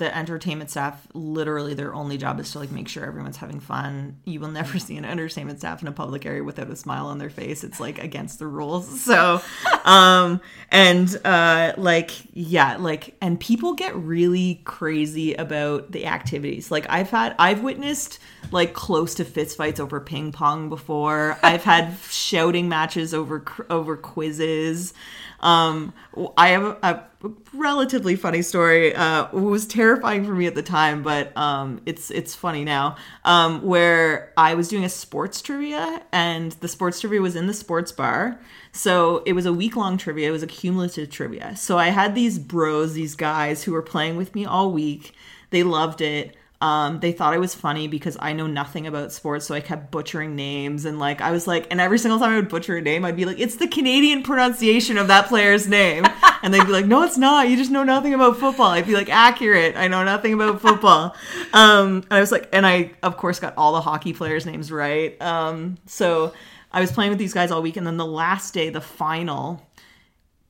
[0.00, 4.16] the entertainment staff, literally, their only job is to like make sure everyone's having fun.
[4.24, 7.18] You will never see an entertainment staff in a public area without a smile on
[7.18, 7.62] their face.
[7.62, 8.80] It's like against the rules.
[9.10, 9.42] So,
[9.84, 16.70] um, and uh, like yeah, like and people get really crazy about the activities.
[16.70, 18.20] Like I've had, I've witnessed
[18.52, 21.36] like close to fist fights over ping pong before.
[21.42, 24.94] I've had shouting matches over over quizzes.
[25.40, 25.92] Um,
[26.36, 28.94] I have a, a relatively funny story.
[28.94, 32.96] Uh, it was terrifying for me at the time, but um, it's it's funny now.
[33.24, 37.54] Um, where I was doing a sports trivia, and the sports trivia was in the
[37.54, 38.40] sports bar.
[38.72, 40.28] So it was a week long trivia.
[40.28, 41.56] It was a cumulative trivia.
[41.56, 45.14] So I had these bros, these guys who were playing with me all week.
[45.50, 46.36] They loved it.
[46.62, 49.90] Um, they thought I was funny because I know nothing about sports, so I kept
[49.90, 52.82] butchering names and like I was like, and every single time I would butcher a
[52.82, 56.04] name, I'd be like, "It's the Canadian pronunciation of that player's name,"
[56.42, 57.48] and they'd be like, "No, it's not.
[57.48, 59.74] You just know nothing about football." I'd be like, "Accurate.
[59.76, 61.16] I know nothing about football."
[61.54, 64.70] Um, and I was like, and I of course got all the hockey players' names
[64.70, 65.20] right.
[65.22, 66.34] Um, so
[66.72, 69.66] I was playing with these guys all week, and then the last day, the final,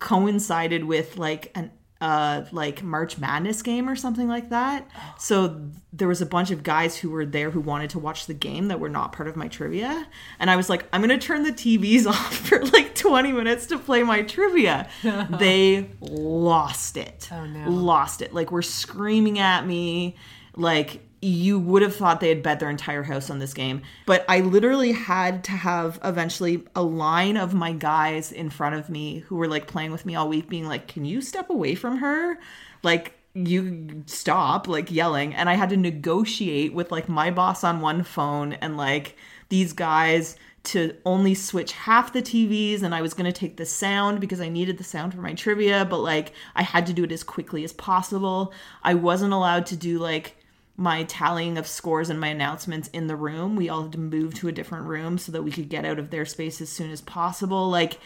[0.01, 1.71] coincided with like an
[2.01, 4.89] uh like March Madness game or something like that.
[5.19, 8.35] So there was a bunch of guys who were there who wanted to watch the
[8.35, 10.07] game that were not part of my trivia.
[10.39, 13.79] And I was like, I'm gonna turn the TVs off for like 20 minutes to
[13.79, 14.89] play my trivia.
[15.31, 17.29] they lost it.
[17.33, 17.69] Oh, no.
[17.71, 18.33] Lost it.
[18.33, 20.17] Like were screaming at me.
[20.57, 23.83] Like you would have thought they had bet their entire house on this game.
[24.07, 28.89] But I literally had to have eventually a line of my guys in front of
[28.89, 31.75] me who were like playing with me all week being like, Can you step away
[31.75, 32.39] from her?
[32.83, 37.81] Like you stop like yelling and i had to negotiate with like my boss on
[37.81, 39.17] one phone and like
[39.51, 43.65] these guys to only switch half the TVs and I was going to take the
[43.65, 47.05] sound because I needed the sound for my trivia but like I had to do
[47.05, 48.53] it as quickly as possible.
[48.83, 50.37] I wasn't allowed to do like
[50.81, 53.55] my tallying of scores and my announcements in the room.
[53.55, 55.99] We all had to move to a different room so that we could get out
[55.99, 57.69] of their space as soon as possible.
[57.69, 57.99] Like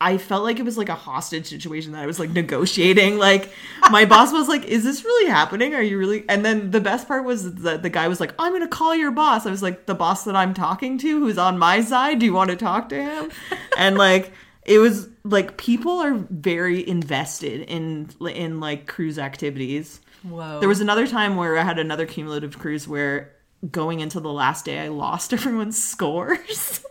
[0.00, 3.16] I felt like it was like a hostage situation that I was like negotiating.
[3.16, 3.52] Like
[3.92, 5.72] my boss was like, "Is this really happening?
[5.72, 8.50] Are you really?" And then the best part was that the guy was like, "I'm
[8.50, 11.38] going to call your boss." I was like, "The boss that I'm talking to, who's
[11.38, 12.18] on my side.
[12.18, 13.30] Do you want to talk to him?"
[13.78, 14.32] And like
[14.64, 20.00] it was like people are very invested in in like cruise activities.
[20.28, 20.60] Whoa.
[20.60, 23.32] There was another time where I had another cumulative cruise where
[23.70, 26.84] going into the last day I lost everyone's scores.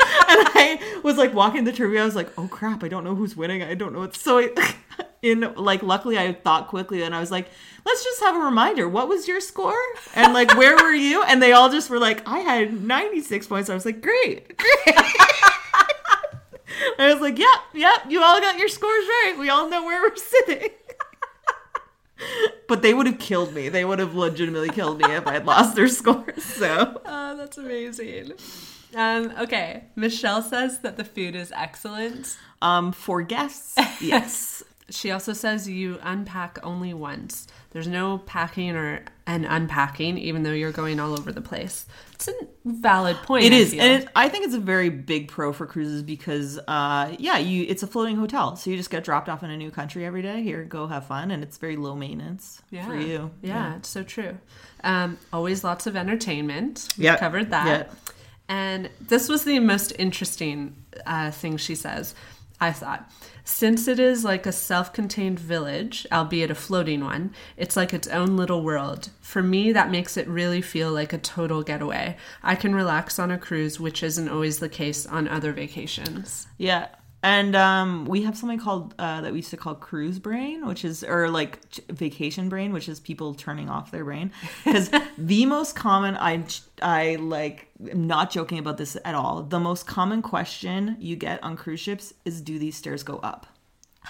[0.00, 2.02] and I was like walking the trivia.
[2.02, 2.82] I was like, "Oh crap!
[2.84, 3.62] I don't know who's winning.
[3.62, 4.74] I don't know what's so." I,
[5.22, 7.50] in like, luckily, I thought quickly, and I was like,
[7.84, 8.88] "Let's just have a reminder.
[8.88, 9.78] What was your score?
[10.14, 13.46] And like, where were you?" And they all just were like, "I had ninety six
[13.46, 14.96] points." I was like, "Great, great."
[16.98, 18.06] I was like, "Yep, yep.
[18.08, 19.36] You all got your scores right.
[19.38, 20.70] We all know where we're sitting."
[22.68, 23.68] But they would have killed me.
[23.68, 26.42] They would have legitimately killed me if I had lost their scores.
[26.44, 28.32] So, Oh, that's amazing.
[28.94, 32.36] Um, okay, Michelle says that the food is excellent.
[32.62, 34.62] um, for guests, yes.
[34.92, 37.46] She also says you unpack only once.
[37.70, 41.86] There's no packing or and unpacking, even though you're going all over the place.
[42.20, 43.44] It's a valid point.
[43.44, 43.80] It I is, feel.
[43.80, 47.64] and it, I think it's a very big pro for cruises because, uh, yeah, you
[47.68, 50.20] it's a floating hotel, so you just get dropped off in a new country every
[50.22, 50.42] day.
[50.42, 52.86] Here, go have fun, and it's very low maintenance yeah.
[52.86, 53.30] for you.
[53.42, 54.38] Yeah, it's so true.
[54.84, 56.88] Um, always lots of entertainment.
[56.98, 57.16] We Yeah.
[57.16, 57.66] covered that.
[57.66, 58.12] Yeah.
[58.48, 62.14] And this was the most interesting uh, thing she says.
[62.60, 63.10] I thought,
[63.42, 68.36] since it is like a self-contained village, albeit a floating one, it's like its own
[68.36, 69.08] little world.
[69.22, 72.16] For me, that makes it really feel like a total getaway.
[72.42, 76.46] I can relax on a cruise, which isn't always the case on other vacations.
[76.58, 76.88] Yeah.
[77.22, 80.84] And um, we have something called uh, that we used to call cruise brain, which
[80.86, 84.32] is or like vacation brain, which is people turning off their brain.
[84.64, 86.44] Because the most common, I
[86.80, 89.42] I like, I'm not joking about this at all.
[89.42, 93.46] The most common question you get on cruise ships is, "Do these stairs go up?"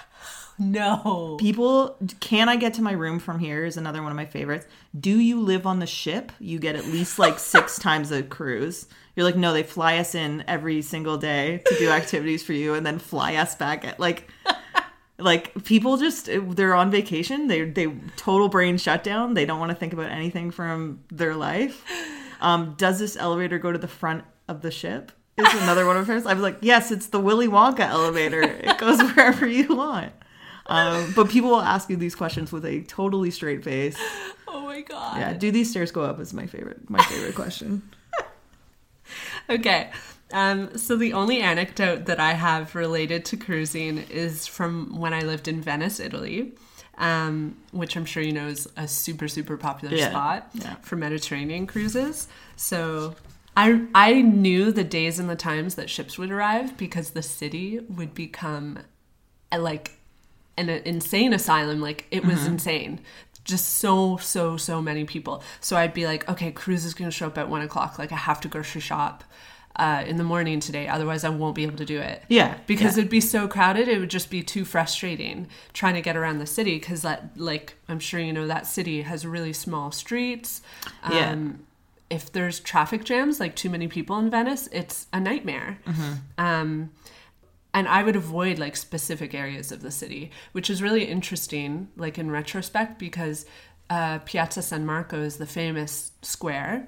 [0.63, 1.39] No.
[1.41, 3.65] People, can I get to my room from here?
[3.65, 4.67] Is another one of my favorites.
[4.99, 6.33] Do you live on the ship?
[6.39, 8.87] You get at least like six times a cruise.
[9.17, 12.75] You're like, no, they fly us in every single day to do activities for you
[12.75, 14.31] and then fly us back at like,
[15.19, 17.49] like people just, they're on vacation.
[17.49, 19.35] They, they total brain shutdown.
[19.35, 21.85] They don't want to think about anything from their life.
[22.41, 25.13] Um, does this elevator go to the front of the ship?
[25.37, 26.27] Is another one of hers.
[26.27, 28.43] I was like, yes, it's the Willy Wonka elevator.
[28.43, 30.13] It goes wherever you want.
[30.67, 33.97] Um, but people will ask you these questions with a totally straight face.
[34.47, 35.19] Oh my god.
[35.19, 36.21] Yeah, do these stairs go up?
[36.21, 36.89] Is my favorite.
[36.91, 37.83] My favorite question.
[39.51, 39.91] Okay.
[40.33, 45.23] Um, so the only anecdote that I have related to cruising is from when I
[45.23, 46.53] lived in Venice, Italy,
[46.99, 50.77] um, which I'm sure you know is a super super popular Yeah, spot yeah.
[50.83, 52.29] for Mediterranean cruises.
[52.55, 53.17] So
[53.57, 57.81] I I knew the days and the times that ships would arrive because the city
[57.89, 58.79] would become
[59.51, 59.99] uh, like
[60.57, 61.81] an insane asylum.
[61.81, 63.01] Like it was insane.
[63.51, 65.43] Just so so so many people.
[65.61, 67.99] So I'd be like, okay, cruise is going to show up at one o'clock.
[67.99, 69.25] Like I have to grocery shop
[69.77, 72.23] uh, in the morning today, otherwise I won't be able to do it.
[72.29, 73.03] Yeah, because yeah.
[73.03, 73.89] it'd be so crowded.
[73.89, 76.79] It would just be too frustrating trying to get around the city.
[76.79, 80.63] Because that, like, I'm sure you know that city has really small streets.
[81.03, 81.37] Um, Yeah.
[82.11, 85.79] If there's traffic jams, like too many people in Venice, it's a nightmare.
[86.39, 86.91] Um,
[87.73, 92.19] and I would avoid like specific areas of the city, which is really interesting, like
[92.19, 93.47] in retrospect, because
[93.91, 96.87] uh, Piazza San Marco is the famous square.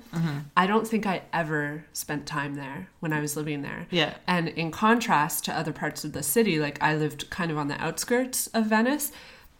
[0.56, 3.88] I don't think I ever spent time there when I was living there.
[3.90, 4.14] Yeah.
[4.28, 7.66] And in contrast to other parts of the city, like I lived kind of on
[7.66, 9.10] the outskirts of Venice,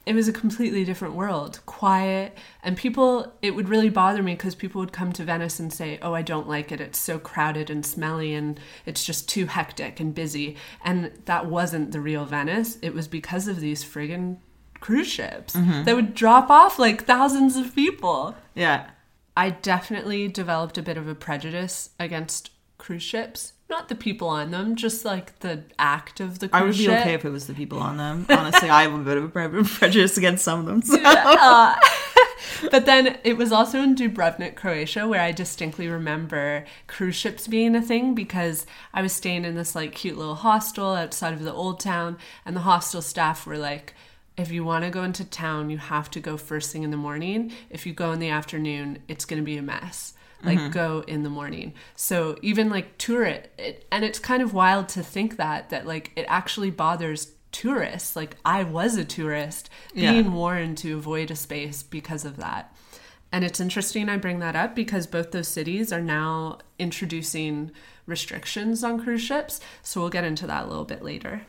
[0.05, 2.37] it was a completely different world, quiet.
[2.63, 5.99] And people, it would really bother me because people would come to Venice and say,
[6.03, 6.81] Oh, I don't like it.
[6.81, 10.57] It's so crowded and smelly and it's just too hectic and busy.
[10.85, 12.79] And that wasn't the real Venice.
[12.83, 14.39] It was because of these friggin'
[14.81, 15.85] cruise ships mm-hmm.
[15.85, 18.35] that would drop off like thousands of people.
[18.55, 18.91] Yeah.
[19.37, 23.52] I definitely developed a bit of a prejudice against cruise ships.
[23.73, 26.85] Not the people on them, just like the act of the cruise I would be
[26.85, 27.01] ship.
[27.01, 28.27] okay if it was the people on them.
[28.29, 29.29] Honestly, I have a bit of a
[29.65, 30.83] prejudice against some of them.
[30.83, 31.75] so- uh,
[32.71, 37.75] But then it was also in Dubrovnik, Croatia, where I distinctly remember cruise ships being
[37.75, 41.53] a thing because I was staying in this like cute little hostel outside of the
[41.53, 43.95] old town, and the hostel staff were like,
[44.37, 46.97] if you want to go into town, you have to go first thing in the
[46.97, 47.53] morning.
[47.71, 50.13] If you go in the afternoon, it's going to be a mess.
[50.45, 50.71] Like mm-hmm.
[50.71, 51.75] go in the morning.
[51.95, 56.11] So even like tourist, it, and it's kind of wild to think that that like
[56.17, 58.17] it actually bothers tourists.
[58.17, 60.13] Like I was a tourist Yeah.
[60.13, 62.75] being warned to avoid a space because of that.
[63.31, 67.71] And it's interesting I bring that up because both those cities are now introducing
[68.07, 69.61] restrictions on cruise ships.
[69.83, 71.43] So we'll get into that a little bit later.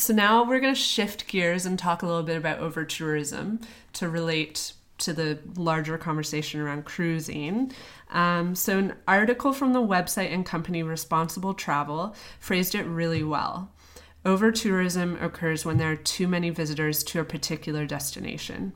[0.00, 3.60] So now we're going to shift gears and talk a little bit about over tourism
[3.92, 7.72] to relate to the larger conversation around cruising.
[8.10, 13.72] Um, so, an article from the website and company Responsible Travel phrased it really well.
[14.24, 18.72] Over tourism occurs when there are too many visitors to a particular destination.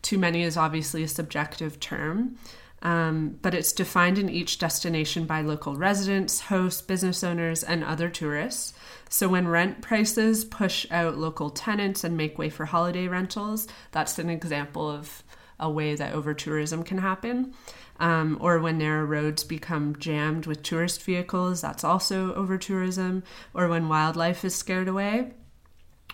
[0.00, 2.38] Too many is obviously a subjective term,
[2.84, 8.10] um, but it's defined in each destination by local residents, hosts, business owners, and other
[8.10, 8.74] tourists.
[9.08, 14.18] So when rent prices push out local tenants and make way for holiday rentals, that's
[14.18, 15.24] an example of
[15.58, 17.54] a way that over tourism can happen.
[18.00, 23.22] Um, or when narrow roads become jammed with tourist vehicles, that's also over tourism.
[23.54, 25.30] Or when wildlife is scared away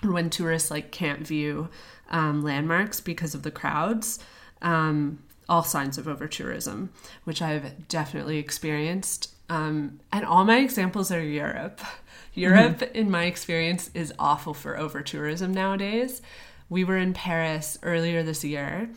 [0.04, 1.68] or when tourists like can't view
[2.10, 4.18] um, landmarks because of the crowds
[4.62, 5.18] um,
[5.50, 6.90] all signs of over tourism
[7.24, 9.34] which i've definitely experienced.
[9.50, 11.80] Um, and all my examples are europe.
[12.32, 16.22] Europe in my experience is awful for over tourism nowadays.
[16.68, 18.88] We were in paris earlier this year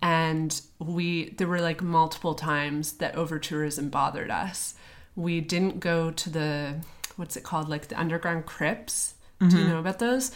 [0.00, 4.74] and we there were like multiple times that over tourism bothered us.
[5.16, 6.76] We didn't go to the
[7.16, 7.68] what's it called?
[7.68, 9.14] Like the underground crypts.
[9.48, 10.30] Do you know about those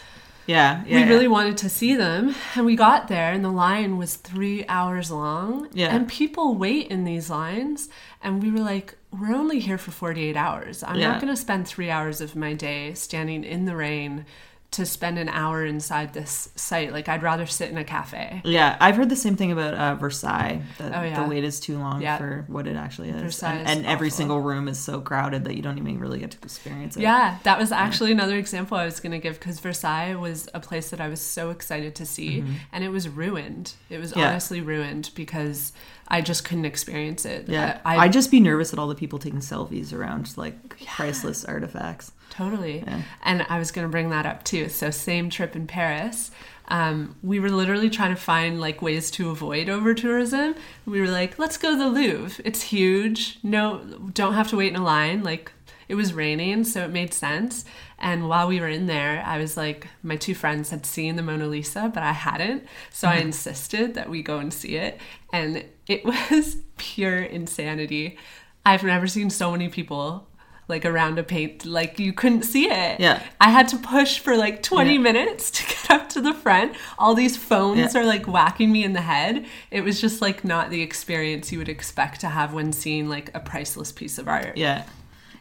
[0.47, 0.95] Yeah, yeah.
[0.95, 1.07] we yeah.
[1.07, 5.11] really wanted to see them and we got there and the line was three hours
[5.11, 5.95] long Yeah.
[5.95, 7.89] and people wait in these lines
[8.23, 11.11] and we were like we're only here for 48 hours i'm Yeah.
[11.11, 14.25] not going to spend three hours of my day standing in the rain
[14.71, 18.77] to spend an hour inside this site like i'd rather sit in a cafe Yeah,
[18.79, 20.61] I've heard the same thing about uh, Versailles.
[20.77, 21.21] That Oh, yeah.
[21.23, 22.17] the wait is too long Yeah.
[22.17, 25.43] for what it actually is, Versailles and, is and every single room is so crowded
[25.43, 27.01] that you don't even really get to experience it.
[27.01, 30.59] Yeah, that was actually another example I was going to give because Versailles was a
[30.61, 33.73] place that I was so excited to see, and it was ruined.
[33.89, 34.19] It was Mm-hmm.
[34.19, 34.29] Yeah.
[34.29, 35.73] honestly ruined because
[36.07, 37.47] I just couldn't experience it.
[37.49, 41.43] Yeah, I, I'd just be nervous at all the people taking selfies around like priceless
[41.45, 42.11] artifacts.
[42.31, 42.83] Totally.
[43.21, 44.69] And I was going to bring that up too.
[44.69, 46.31] So, same trip in Paris.
[46.69, 50.55] Um, we were literally trying to find like ways to avoid over tourism.
[50.85, 52.41] We were like, let's go to the Louvre.
[52.45, 53.37] It's huge.
[53.43, 55.21] No, don't have to wait in a line.
[55.21, 55.51] Like,
[55.89, 57.65] it was raining, so it made sense.
[57.99, 61.21] And while we were in there, I was like, my two friends had seen the
[61.21, 62.65] Mona Lisa, but I hadn't.
[62.89, 65.01] So I insisted that we go and see it.
[65.33, 68.17] And it was pure insanity.
[68.65, 70.29] I've never seen so many people
[70.71, 73.21] like around a paint like you couldn't see it Yeah.
[73.39, 74.99] i had to push for like 20 Yeah.
[74.99, 78.01] minutes to get up to the front all these phones Yeah.
[78.01, 81.59] are like whacking me in the head it was just like not the experience you
[81.59, 84.85] would expect to have when seeing like a priceless piece of art Yeah.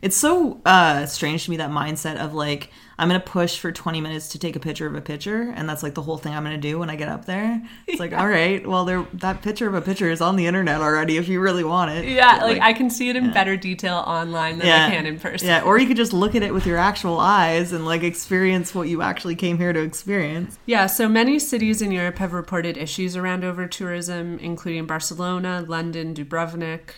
[0.03, 4.03] It's so uh, strange to me that mindset of like I'm gonna push for 20
[4.03, 6.43] minutes to take a picture of a picture, and that's like the whole thing I'm
[6.43, 7.63] gonna do when I get up there.
[7.87, 10.81] It's like, all right, well, there that picture of a picture is on the internet
[10.83, 12.05] already if you really want it.
[12.07, 15.19] yeah But, like, i can see it in better detail online than i can in
[15.19, 18.03] person Yeah, or you could just look at it with your actual eyes and like
[18.03, 20.59] experience what you actually came here to experience.
[20.67, 26.15] Yeah, so many cities in Europe have reported issues around over tourism, including Barcelona, London,
[26.15, 26.95] Dubrovnik.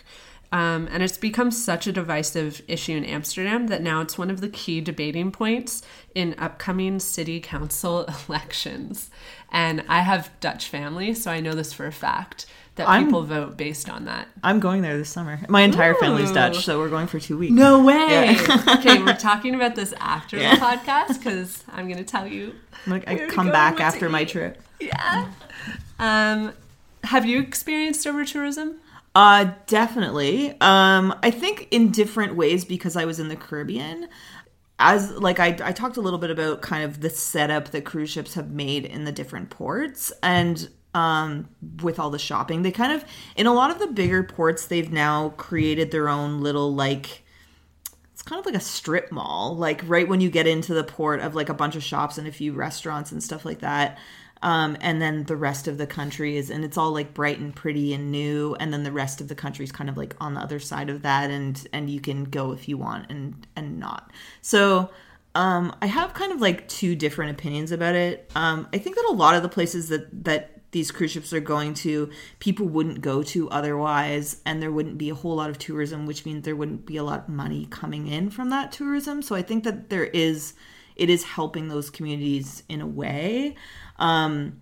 [0.53, 4.39] Um, and it's become such a divisive issue in Amsterdam that now it's one of
[4.39, 5.81] the key debating points
[6.13, 9.09] in upcoming city council elections.
[9.51, 13.23] And I have Dutch family, so I know this for a fact that I'm- people
[13.23, 14.27] vote based on that.
[14.43, 15.39] I'm going there this summer.
[15.49, 16.31] My entire family's.
[16.31, 17.53] Dutch, so we're going for two weeks.
[17.53, 17.95] No way!
[18.37, 18.75] Yeah.
[18.79, 20.53] okay, we're talking about this after Yeah.
[20.55, 22.53] the podcast because I'm going to tell you
[22.85, 24.29] I'm like, I come go, back after my eat.
[24.29, 24.61] trip.
[24.79, 25.31] Yeah.
[25.97, 26.53] Um,
[27.05, 28.75] have you experienced over tourism?
[29.15, 30.51] Uh, definitely.
[30.59, 34.07] Um, I think in different ways because I was in the Caribbean.
[34.79, 38.09] As like I, I talked a little bit about kind of the setup that cruise
[38.09, 41.47] ships have made in the different ports and um
[41.81, 44.91] with all the shopping they kind of in a lot of the bigger ports they've
[44.91, 47.23] now created their own little like
[48.11, 51.19] it's kind of like a strip mall like right when you get into the port
[51.21, 53.97] of like a bunch of shops and a few restaurants and stuff like that
[54.43, 57.55] um, and then the rest of the country is and it's all like bright and
[57.55, 60.35] pretty and new and then the rest of the country is kind of like on
[60.35, 63.79] the other side of that and and you can go if you want and and
[63.79, 64.91] not so
[65.35, 68.29] um, I have kind of like two different opinions about it.
[68.35, 71.39] Um, I think that a lot of the places that that these cruise ships are
[71.39, 75.57] going to, people wouldn't go to otherwise, and there wouldn't be a whole lot of
[75.57, 79.21] tourism, which means there wouldn't be a lot of money coming in from that tourism.
[79.21, 80.53] So I think that there is
[80.95, 83.55] it is helping those communities in a way.
[84.03, 84.61] Um,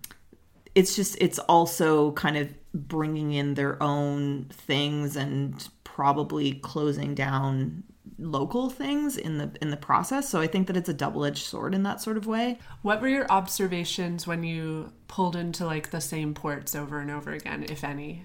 [0.74, 7.82] it's just it's also kind of bringing in their own things and probably closing down
[8.18, 11.74] local things in the in the process so i think that it's a double-edged sword
[11.74, 16.00] in that sort of way What were your observations when you pulled into like the
[16.00, 18.24] same ports over and over again, if any?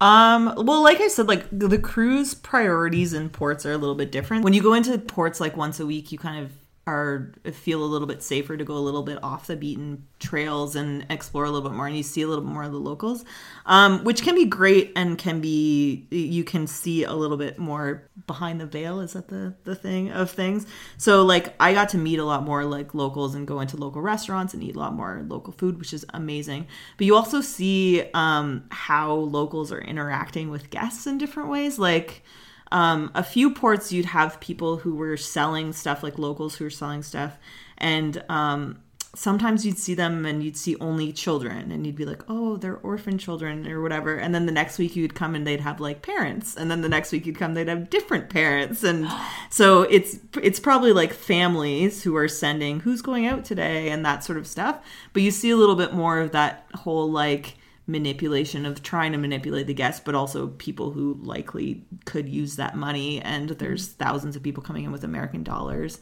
[0.00, 3.96] Um, well, like I said, like the, the cruise priorities in ports are a little
[3.96, 4.44] bit different.
[4.44, 6.52] When you go into ports like once a week, you kind of
[6.90, 10.74] are feel a little bit safer to go a little bit off the beaten trails
[10.74, 12.78] and explore a little bit more and you see a little bit more of the
[12.78, 13.24] locals
[13.66, 18.08] um, which can be great and can be you can see a little bit more
[18.26, 20.66] behind the veil is that the the thing of things?
[20.98, 24.02] So like i got to meet a lot more like locals and go into local
[24.02, 26.66] restaurants and eat a lot more local food which is amazing.
[26.96, 32.24] But you also see um, how locals are interacting with guests in different ways like
[32.72, 36.70] um, a few ports you'd have people who were selling stuff like locals who were
[36.70, 37.38] selling stuff.
[37.78, 38.80] And um,
[39.14, 42.76] sometimes you'd see them and you'd see only children and you'd be like oh they're
[42.76, 44.16] orphan children or whatever.
[44.16, 46.56] And then the next week you'd come and they'd have like parents.
[46.56, 48.84] And then the next week you'd come they'd have different parents.
[48.84, 49.08] And
[49.50, 53.88] so it's it's probably like families who are sending who's going out today?
[53.90, 54.78] and that sort of stuff.
[55.12, 57.56] But you see a little bit more of that whole like
[57.90, 62.76] manipulation of trying to manipulate the guests, but also people who likely could use that
[62.76, 63.20] money.
[63.20, 66.00] And there's thousands of people coming in with American dollars.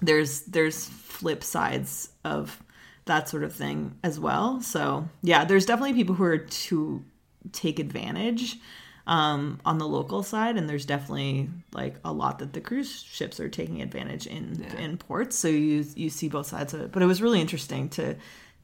[0.00, 2.62] There's there's flip sides of
[3.06, 4.60] that sort of thing as well.
[4.60, 7.04] So yeah, there's definitely people who are to
[7.52, 8.56] take advantage
[9.06, 13.38] um, on the local side, and there's definitely like a lot that the cruise ships
[13.38, 15.36] are taking advantage in in ports.
[15.36, 16.92] So you you see both sides of it.
[16.92, 18.16] But it was really interesting to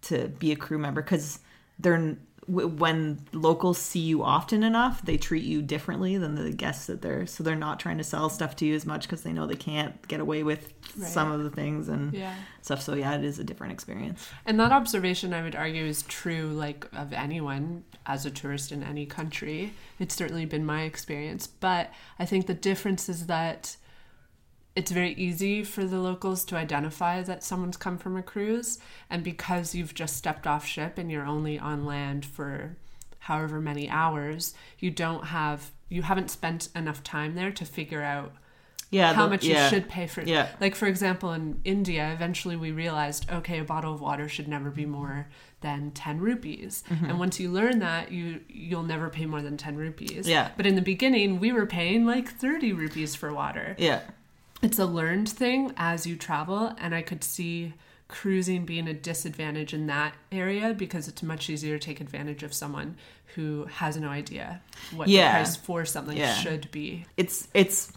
[0.02, 1.40] to be a crew member because
[1.78, 2.16] they're
[2.50, 7.00] w- when locals see you often enough, they treat you differently than the guests that
[7.02, 7.26] they're.
[7.26, 9.54] So they're not trying to sell stuff to you as much because they know they
[9.54, 12.34] can't get away with some of the things and Yeah.
[12.62, 12.82] stuff.
[12.82, 14.26] So yeah, it is a different experience.
[14.44, 18.82] And that observation, I would argue, is true like of anyone as a tourist in
[18.82, 19.72] any country.
[19.98, 21.46] It's certainly been my experience.
[21.46, 23.76] But I think the difference is that
[24.80, 28.78] it's very easy for the locals to identify that someone's come from a cruise.
[29.10, 32.76] And because you've just stepped off ship and you're only on land for
[33.28, 38.32] however many hours, you don't have, you haven't spent enough time there to figure out
[38.90, 39.64] Yeah, how the- much yeah.
[39.64, 40.48] you should pay for Yeah.
[40.60, 44.70] like for example in india eventually we realized okay a bottle of water should never
[44.80, 45.28] be more
[45.60, 47.04] than 10 rupees Mm-hmm.
[47.08, 50.46] and once you learn that you you'll never pay more than 10 rupees Yeah.
[50.56, 54.00] but in the beginning we were paying like 30 rupees for water Yeah,
[54.62, 57.72] it's a learned thing as you travel and i could see
[58.08, 62.52] cruising being a disadvantage in that area because it's much easier to take advantage of
[62.52, 62.96] someone
[63.36, 64.60] who has no idea
[64.96, 65.30] what Yeah.
[65.30, 66.34] the price for something Yeah.
[66.34, 67.92] should be it's it's,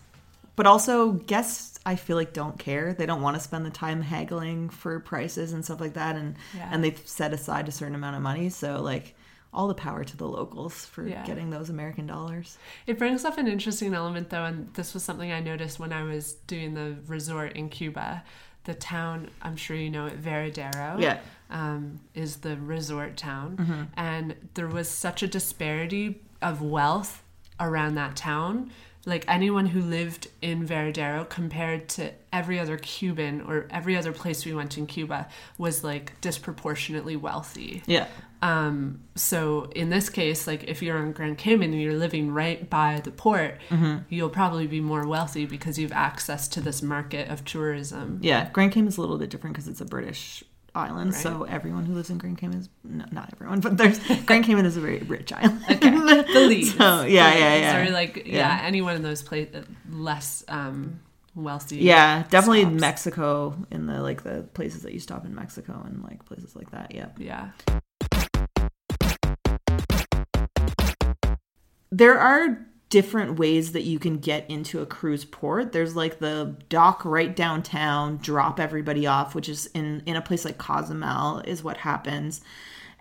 [0.55, 1.80] but also guests.
[1.84, 2.93] I feel like don't care.
[2.93, 6.36] They don't want to spend the time haggling for prices and stuff like that, and
[6.55, 6.70] Yeah.
[6.72, 8.49] and they've set aside a certain amount of money.
[8.49, 9.16] So like.
[9.53, 11.23] All the power to the locals for Yeah.
[11.25, 12.57] getting those American dollars.
[12.87, 16.03] It brings up an interesting element, though, and this was something I noticed when I
[16.03, 18.23] was doing the resort in Cuba.
[18.63, 21.19] The town, I'm sure you know it, Varadero, Yeah.
[21.49, 23.89] um, is the resort town.
[23.95, 27.21] And there was such a disparity of wealth
[27.59, 28.71] around that town.
[29.05, 34.45] Like anyone who lived in Varadero compared to every other Cuban or every other place
[34.45, 35.27] we went in Cuba
[35.57, 37.83] was like disproportionately wealthy.
[37.85, 38.07] Yeah.
[38.41, 42.69] Um, so in this case, like if you're on Grand Cayman and you're living right
[42.69, 43.59] by the port,
[44.09, 48.19] you'll probably be more wealthy because you've access to this market of tourism.
[48.21, 50.43] Yeah, Grand Cayman is a little bit different because it's a British
[50.76, 51.13] island.
[51.13, 51.21] Right.
[51.21, 54.65] So everyone who lives in Grand Cayman is no, not everyone, but there's Grand Cayman
[54.65, 55.61] is a very rich island.
[55.69, 56.76] Okay, the leads.
[56.76, 57.88] So, yeah, The yeah, yeah.
[57.88, 58.59] Or like yeah, Yeah.
[58.63, 60.99] anyone in those places less um,
[61.36, 61.78] wealthy.
[61.78, 62.82] yeah, definitely stops.
[62.82, 66.71] Mexico in the like the places that you stop in Mexico and like places like
[66.71, 66.93] that.
[66.93, 67.07] Yeah.
[67.17, 67.49] Yeah.
[71.91, 75.71] There are different ways that you can get into a cruise port.
[75.71, 80.45] There's like the dock right downtown, drop everybody off, which is in in a place
[80.45, 82.41] like Cozumel is what happens.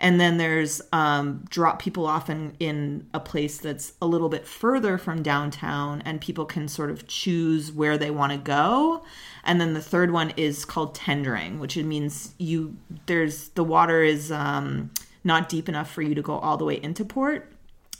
[0.01, 4.47] And then there's um, drop people off in, in a place that's a little bit
[4.47, 9.05] further from downtown, and people can sort of choose where they want to go.
[9.45, 14.03] And then the third one is called tendering, which it means you there's the water
[14.03, 14.91] is um,
[15.23, 17.52] not deep enough for you to go all the way into port,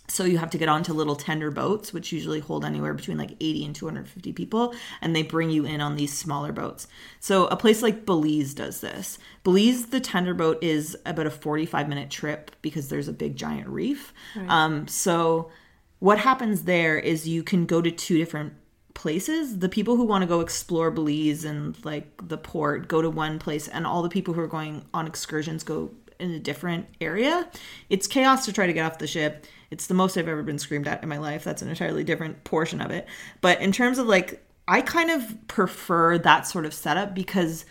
[0.09, 3.33] so you have to get onto little tender boats, which usually hold anywhere between like
[3.41, 6.87] 80 and 250 people, and they bring you in on these smaller boats.
[7.21, 9.19] So a place like Belize does this.
[9.45, 13.69] Belize, the tender boat is about a 45 minute trip because there's a big giant
[13.69, 14.13] reef.
[14.49, 15.51] Um, so
[15.99, 18.55] what happens there is you can go to two different
[18.95, 23.09] places the people who want to go explore belize and like the port go to
[23.09, 25.91] one place and all the people who are going on excursions go
[26.23, 27.49] in a different area.
[27.91, 29.47] It's chaos to try to get off the ship.
[29.71, 31.45] It's the most i've ever been screamed at in my life.
[31.45, 33.07] That's an entirely different portion of it.
[33.41, 37.65] But in terms of like i kind of prefer that sort of setup because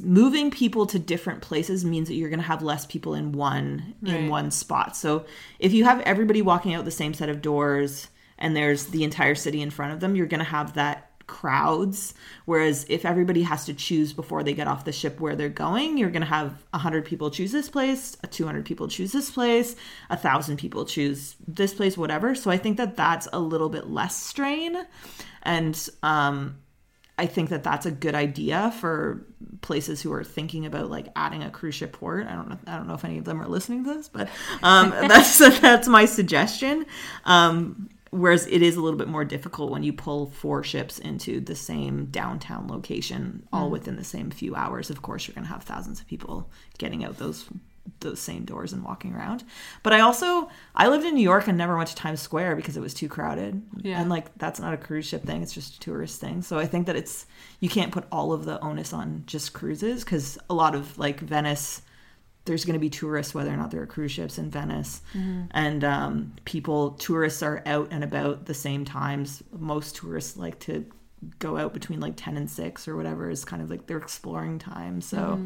[0.00, 3.94] moving people to different places means that you're going to have less people in one
[4.04, 4.96] in one spot.
[4.96, 5.24] So
[5.58, 8.08] if you have everybody walking out the same set of doors
[8.38, 12.14] and there's the entire city in front of them, you're going to have that crowds.
[12.44, 15.98] Whereas if everybody has to choose before they get off the ship where they're going,
[15.98, 19.76] you're going to have 100 people choose this place, 200 people choose this place,
[20.08, 22.34] 1,000 people choose this place, whatever.
[22.34, 24.76] So I think that that's a little bit less strain.
[25.42, 26.58] And um,
[27.18, 29.26] I think that that's a good idea for
[29.60, 32.26] places who are thinking about like adding a cruise ship port.
[32.26, 32.58] I don't know.
[32.66, 34.28] I don't know if any of them are listening to this, but
[34.62, 36.86] um, that's that's my suggestion.
[37.24, 41.40] Um, whereas it is a little bit more difficult when you pull four ships into
[41.40, 43.72] the same downtown location, all mm-hmm.
[43.72, 44.90] within the same few hours.
[44.90, 47.48] Of course, you're going to have thousands of people getting out those
[47.98, 49.42] those same doors and walking around.
[49.82, 52.76] But I also I lived in New York and never went to Times Square because
[52.76, 53.62] it was too crowded.
[53.78, 54.00] Yeah.
[54.00, 56.42] And like that's not a cruise ship thing, it's just a tourist thing.
[56.42, 57.26] So I think that it's
[57.60, 61.20] you can't put all of the onus on just cruises cuz a lot of like
[61.20, 61.82] Venice
[62.44, 65.00] there's going to be tourists whether or not there are cruise ships in Venice.
[65.52, 69.42] And um people tourists are out and about the same times.
[69.58, 70.84] Most tourists like to
[71.38, 74.58] go out between like 10 and 6 or whatever is kind of like their exploring
[74.58, 75.00] time.
[75.00, 75.40] So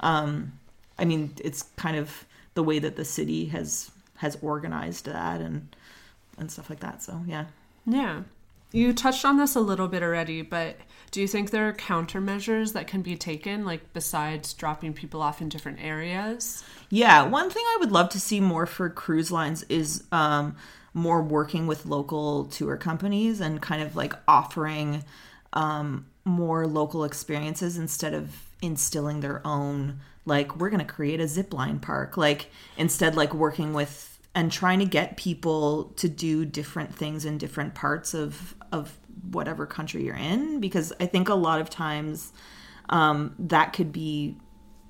[0.00, 0.52] um
[0.98, 2.24] I mean, it's kind of
[2.54, 5.74] the way that the city has has organized that and
[6.38, 7.02] and stuff like that.
[7.02, 7.46] So yeah,
[7.86, 8.22] Yeah.
[8.72, 10.76] You touched on this a little bit already, but
[11.10, 15.40] do you think there are countermeasures that can be taken, like besides dropping people off
[15.40, 16.64] in different areas?
[16.90, 17.22] yeah.
[17.22, 20.56] One thing I would love to see more for cruise lines is um,
[20.94, 25.04] more working with local tour companies and kind of like offering
[25.52, 31.28] um, more local experiences instead of instilling their own like we're going to create a
[31.28, 36.44] zip line park like instead like working with and trying to get people to do
[36.44, 38.96] different things in different parts of of
[39.30, 42.32] whatever country you're in because i think a lot of times
[42.88, 44.36] um, that could be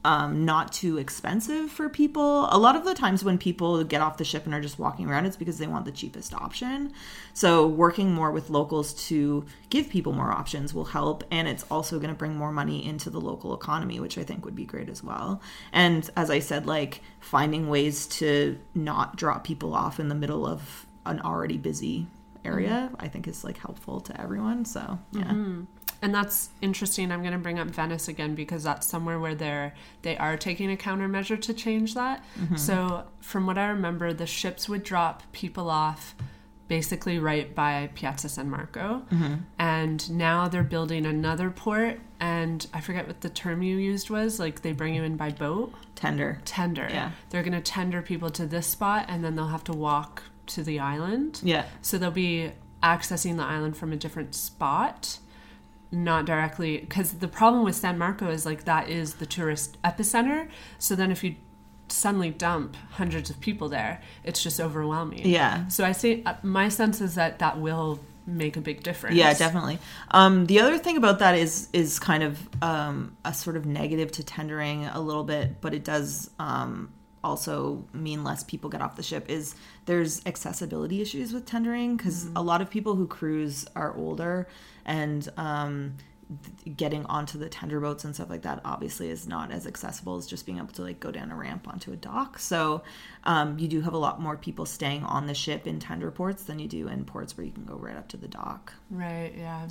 [0.06, 2.46] um, not too expensive for people.
[2.52, 5.08] A lot of the times when people get off the ship and are just walking
[5.08, 6.92] around, it's because they want the cheapest option.
[7.32, 11.98] So working more with locals to give people more options will help, and it's also
[11.98, 14.88] going to bring more money into the local economy, which I think would be great
[14.88, 15.42] as well.
[15.72, 20.46] And as I said, like finding ways to not drop people off in the middle
[20.46, 22.06] of an already busy
[22.46, 23.04] area, mm-hmm.
[23.04, 24.64] I think is like helpful to everyone.
[24.64, 25.22] So yeah.
[25.24, 25.64] Mm-hmm.
[26.02, 27.10] And that's interesting.
[27.10, 30.70] I'm going to bring up Venice again because that's somewhere where they're they are taking
[30.70, 32.22] a countermeasure to change that.
[32.38, 32.56] Mm-hmm.
[32.56, 36.14] So, from what I remember, the ships would drop people off
[36.68, 39.02] basically right by Piazza San Marco.
[39.58, 44.40] And now they're building another port and I forget what the term you used was,
[44.40, 45.72] like they bring you in by boat.
[45.94, 46.40] Tender.
[46.44, 46.88] Tender.
[46.90, 47.12] Yeah.
[47.30, 50.62] They're going to tender people to this spot and then they'll have to walk to
[50.62, 51.40] the island.
[51.42, 51.66] Yeah.
[51.82, 55.18] So they'll be accessing the island from a different spot,
[55.90, 56.78] not directly.
[56.78, 60.48] Because the problem with San Marco is like that is the tourist epicenter.
[60.78, 61.36] So then if you
[61.88, 65.26] suddenly dump hundreds of people there, it's just overwhelming.
[65.26, 65.68] Yeah.
[65.68, 69.16] So I say uh, my sense is that that will make a big difference.
[69.16, 69.78] Yeah, definitely.
[70.10, 74.10] Um, the other thing about that is is kind of um, a sort of negative
[74.12, 76.92] to tendering a little bit, but it does um,
[77.26, 79.28] also mean less people get off the ship.
[79.28, 79.54] Is
[79.86, 84.48] there's accessibility issues with tendering because a lot of people who cruise are older
[84.84, 85.96] and um,
[86.64, 90.16] th- getting onto the tender boats and stuff like that obviously is not as accessible
[90.16, 92.82] as just being able to like go down a ramp onto a dock so
[93.24, 96.44] um, you do have a lot more people staying on the ship in tender ports
[96.44, 99.34] than you do in ports where you can go right up to the dock Right,
[99.36, 99.66] yeah.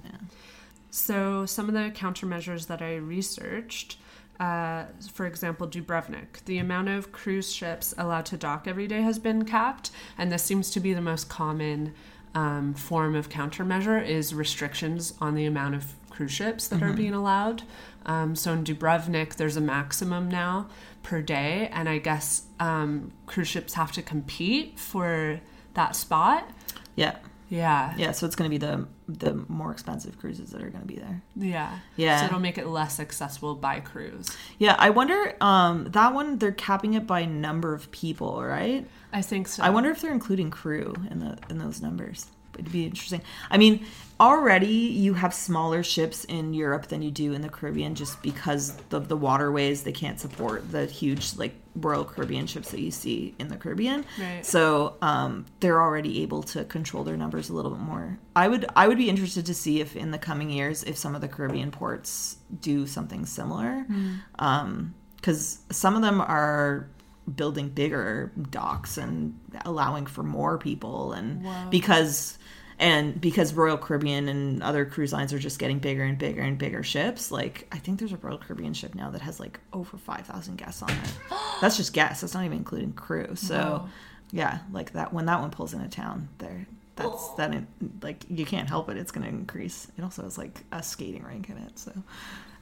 [0.96, 3.98] So, some of the countermeasures that I researched,
[4.40, 9.20] uh, for example, Dubrovnik, the amount of cruise ships allowed to dock every day has
[9.20, 11.94] been capped, and this seems to be the most common
[12.34, 17.14] um, form of countermeasure is restrictions on the amount of cruise ships that are being
[17.14, 17.64] allowed.
[18.06, 20.68] Um, so in Dubrovnik, there's a maximum now
[21.02, 25.40] per day, and I guess um, cruise ships have to compete for
[25.74, 26.50] that spot.
[26.96, 27.18] yeah
[27.50, 30.82] Yeah, yeah so it's going to be the the more expensive cruises that are going
[30.82, 31.78] to be there Yeah.
[31.96, 32.20] Yeah.
[32.22, 34.36] So it'll make it less accessible by cruise.
[34.58, 39.22] yeah i wonder um that one they're capping it by number of people right I
[39.22, 39.64] think so.
[39.64, 42.26] I wonder if they're including crew in the in those numbers.
[42.56, 43.22] It'd be interesting.
[43.50, 43.86] I mean,
[44.20, 48.78] already you have smaller ships in Europe than you do in the Caribbean, just because
[48.92, 53.36] of the waterways they can't support the huge like Royal Caribbean ships that you see
[53.38, 54.06] in the Caribbean.
[54.20, 54.46] Right.
[54.46, 58.18] So um, they're already able to control their numbers a little bit more.
[58.36, 61.16] I would I would be interested to see if in the coming years if some
[61.16, 63.86] of the Caribbean ports do something similar,
[65.18, 66.88] because some of them are
[67.36, 71.68] building bigger docks and allowing for more people and Wow.
[71.72, 72.38] because
[72.80, 76.58] and because Royal Caribbean and other cruise lines are just getting bigger and bigger and
[76.58, 79.98] bigger ships, like I think there's a Royal Caribbean ship now that has like over
[79.98, 81.14] five thousand guests on it.
[81.62, 82.22] That's just guests.
[82.22, 83.36] That's not even including crew.
[83.36, 83.90] So, Wow.
[84.32, 86.66] yeah, like that when that one pulls into town, there,
[86.98, 87.54] that's that.
[87.54, 87.68] in-
[88.02, 88.98] Like you can't help it.
[88.98, 89.88] It's going to increase.
[89.98, 91.80] It also has like a skating rink in it.
[91.80, 91.92] So,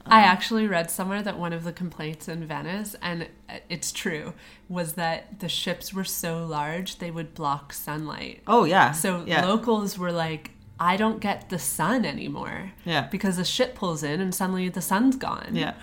[0.05, 3.27] I actually read somewhere that one of the complaints in Venice, and
[3.69, 4.33] it's true,
[4.67, 8.41] was that the ships were so large they would block sunlight.
[8.47, 8.91] oh yeah.
[8.91, 12.71] So yeah, locals were like, I don't get the sun anymore.
[12.83, 13.07] Yeah.
[13.07, 15.51] Because the ship pulls in and suddenly the sun's gone.
[15.53, 15.73] Yeah.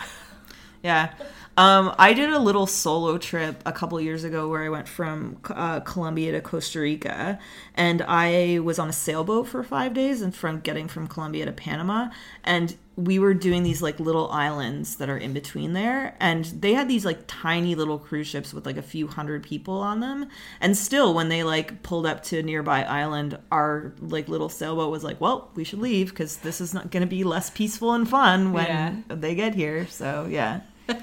[0.83, 1.13] Yeah.
[1.57, 5.39] Um, I did a little solo trip a couple years ago where I went from
[5.51, 7.39] uh, Colombia to Costa Rica,
[7.75, 11.53] and I was on a sailboat for five days, and from getting from Colombia to
[11.53, 12.09] Panama,
[12.45, 16.75] and we were doing these like little islands that are in between there, and they
[16.75, 20.27] had these like tiny little cruise ships with like a few hundred people on them,
[20.61, 24.91] and still when they like pulled up to a nearby island, our like little sailboat
[24.91, 27.93] was like, well, we should leave because this is not going to be less peaceful
[27.95, 28.95] and fun when Yeah.
[29.09, 29.87] they get here.
[29.87, 30.61] So yeah.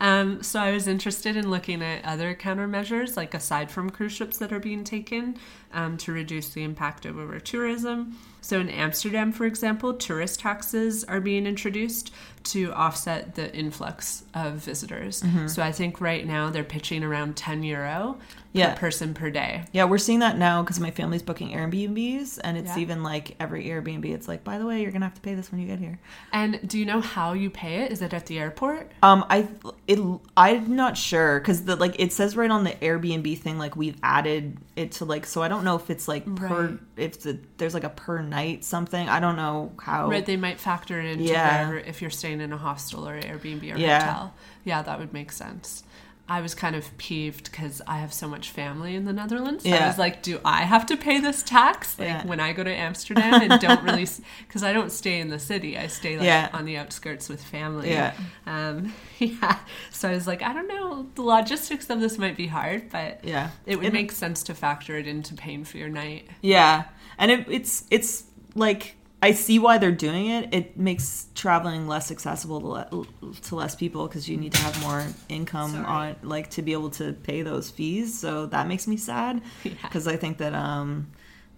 [0.00, 4.38] Um, so I was interested in looking at other countermeasures, like aside from cruise ships
[4.38, 5.36] that are being taken
[5.72, 8.16] um, to reduce the impact of over tourism.
[8.48, 12.10] So in Amsterdam, for example, tourist taxes are being introduced
[12.48, 15.22] to offset the influx of visitors.
[15.46, 18.18] So I think right now they're pitching around 10 euro
[18.52, 18.72] Yeah.
[18.72, 19.64] per person per day.
[19.72, 22.82] Yeah, we're seeing that now because my family's booking Airbnbs, and it's Yeah.
[22.82, 25.52] even like every Airbnb, it's like, by the way, you're gonna have to pay this
[25.52, 25.98] when you get here.
[26.32, 27.92] And do you know how you pay it?
[27.92, 28.90] Is it at the airport?
[29.02, 29.46] Um, I
[29.86, 29.98] it
[30.36, 33.96] I'm not sure because the like it says right on the Airbnb thing like we've
[34.02, 36.78] added it to like so I don't know if it's like per Right.
[36.96, 40.58] if the there's like a per night something I don't know how Right, they might
[40.60, 41.68] factor it into Yeah.
[41.68, 44.00] wherever if you're staying in a hostel or Airbnb or Yeah.
[44.00, 44.34] hotel.
[44.64, 45.82] Yeah, that would make sense.
[46.30, 49.64] I was kind of peeved because I have so much family in the Netherlands.
[49.64, 51.98] I was like, do I have to pay this tax?
[51.98, 52.26] Like Yeah.
[52.26, 54.06] when I go to Amsterdam and don't really,
[54.46, 55.78] because I don't stay in the city.
[55.78, 56.50] I stay like Yeah.
[56.52, 57.88] on the outskirts with family.
[57.88, 58.12] Yeah.
[58.46, 59.58] Um, yeah.
[59.90, 61.06] So I was like, I don't know.
[61.14, 64.54] The logistics of this might be hard, but yeah it would It- make sense to
[64.54, 66.28] factor it into paying for your night.
[66.42, 66.84] Yeah,
[67.16, 68.24] and it, it's it's
[68.54, 70.54] like I see why they're doing it.
[70.54, 72.66] It makes traveling less accessible to,
[72.96, 75.84] le- to less people because you need to have more income Sorry.
[75.84, 78.16] on like to be able to pay those fees.
[78.16, 79.72] So that makes me sad Yeah.
[79.82, 81.10] because I think that um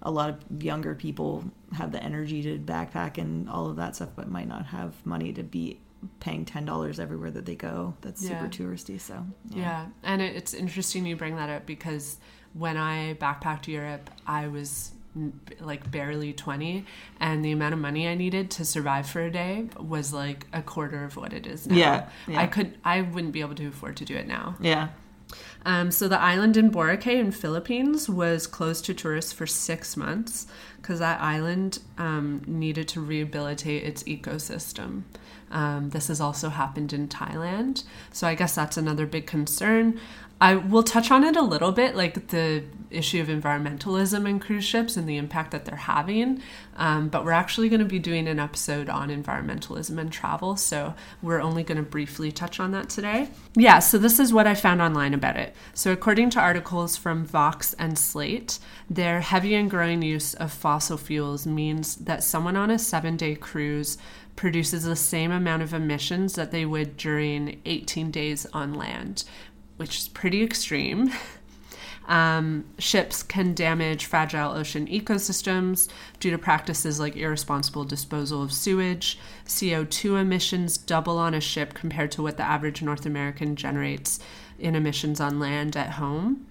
[0.03, 1.45] a lot of younger people
[1.75, 5.31] have the energy to backpack and all of that stuff, but might not have money
[5.35, 5.79] to be
[6.21, 7.93] paying ten dollars everywhere that they go.
[8.01, 8.41] That's Yeah.
[8.41, 8.99] super touristy.
[8.99, 12.17] So Yeah, and it, it's interesting you bring that up because
[12.55, 14.93] when I backpacked Europe, I was
[15.61, 16.85] like barely 20
[17.19, 20.63] and the amount of money I needed to survive for a day was like a
[20.63, 21.77] quarter of what it is now.
[21.77, 22.41] Yeah, yeah.
[22.41, 24.57] I could I wouldn't be able to afford to do it now.
[24.61, 24.89] yeah,
[25.65, 30.47] Um, so the island in Boracay in Philippines was closed to tourists for six months
[30.81, 35.03] because that island um, needed to rehabilitate its ecosystem.
[35.51, 37.83] Um, this has also happened in Thailand,
[38.13, 39.99] so I guess that's another big concern.
[40.41, 44.65] I will touch on it a little bit, like the issue of environmentalism in cruise
[44.65, 46.43] ships and the impact that they're having.
[46.77, 50.95] Um, but we're actually going to be doing an episode on environmentalism and travel, so
[51.21, 53.29] we're only going to briefly touch on that today.
[53.55, 55.55] Yeah, so this is what I found online about it.
[55.75, 60.97] So, according to articles from Vox and Slate, their heavy and growing use of fossil
[60.97, 63.99] fuels means that someone on a seven day cruise
[64.37, 69.25] produces the same amount of emissions that they would during 18 days on land,
[69.81, 71.11] which is pretty extreme.
[72.07, 79.17] Um, ships can damage fragile ocean ecosystems due to practices like irresponsible disposal of sewage.
[79.47, 84.19] CO2 emissions double on a ship compared to what the average North American generates
[84.59, 86.47] in emissions on land at home.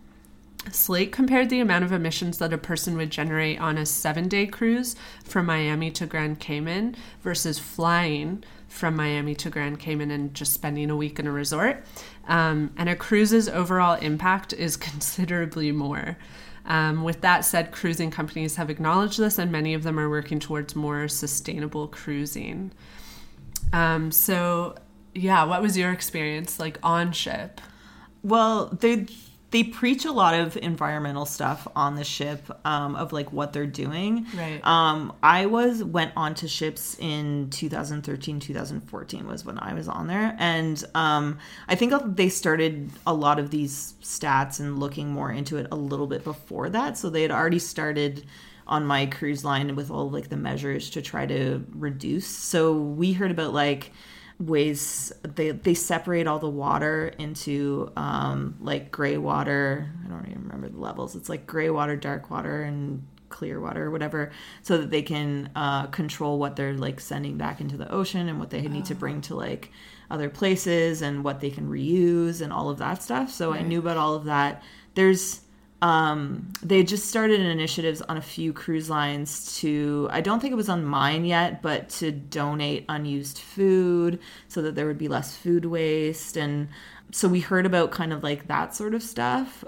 [0.71, 4.45] Slate compared the amount of emissions that a person would generate on a seven day
[4.45, 10.53] cruise from Miami to Grand Cayman versus flying from Miami to Grand Cayman and just
[10.53, 11.83] spending a week in a resort.
[12.29, 16.17] Um, and a cruise's overall impact is considerably more.
[16.65, 20.39] Um, with that said, cruising companies have acknowledged this, and many of them are working
[20.39, 22.71] towards more sustainable cruising.
[23.73, 24.75] Um, so,
[25.15, 27.59] yeah, what was your experience like on ship?
[28.21, 29.07] Well, they
[29.51, 33.65] they preach a lot of environmental stuff on the ship um, of like what they're
[33.65, 34.27] doing.
[34.35, 34.65] Right.
[34.65, 40.07] Um, I was went on to ships in 2013, 2014 was when I was on
[40.07, 45.31] there, and um, I think they started a lot of these stats and looking more
[45.31, 46.97] into it a little bit before that.
[46.97, 48.25] So they had already started
[48.67, 52.27] on my cruise line with all like the measures to try to reduce.
[52.27, 53.91] So we heard about like
[54.39, 59.91] ways they they separate all the water into um like gray water.
[60.05, 61.15] I don't even remember the levels.
[61.15, 64.31] It's like gray water dark water and clear water or whatever
[64.63, 68.39] so that they can uh, control what they're like sending back into the ocean and
[68.39, 69.71] what they need to bring to like
[70.09, 73.29] other places and what they can reuse and all of that stuff.
[73.31, 74.63] So i knew about all of that.
[74.95, 75.41] There's
[75.81, 80.55] um, they just started initiatives on a few cruise lines to i don't think it
[80.57, 84.19] was on mine yet but to donate unused food
[84.49, 86.35] so that there would be less food waste.
[86.37, 86.67] And
[87.11, 89.63] so we heard about kind of like that sort of stuff.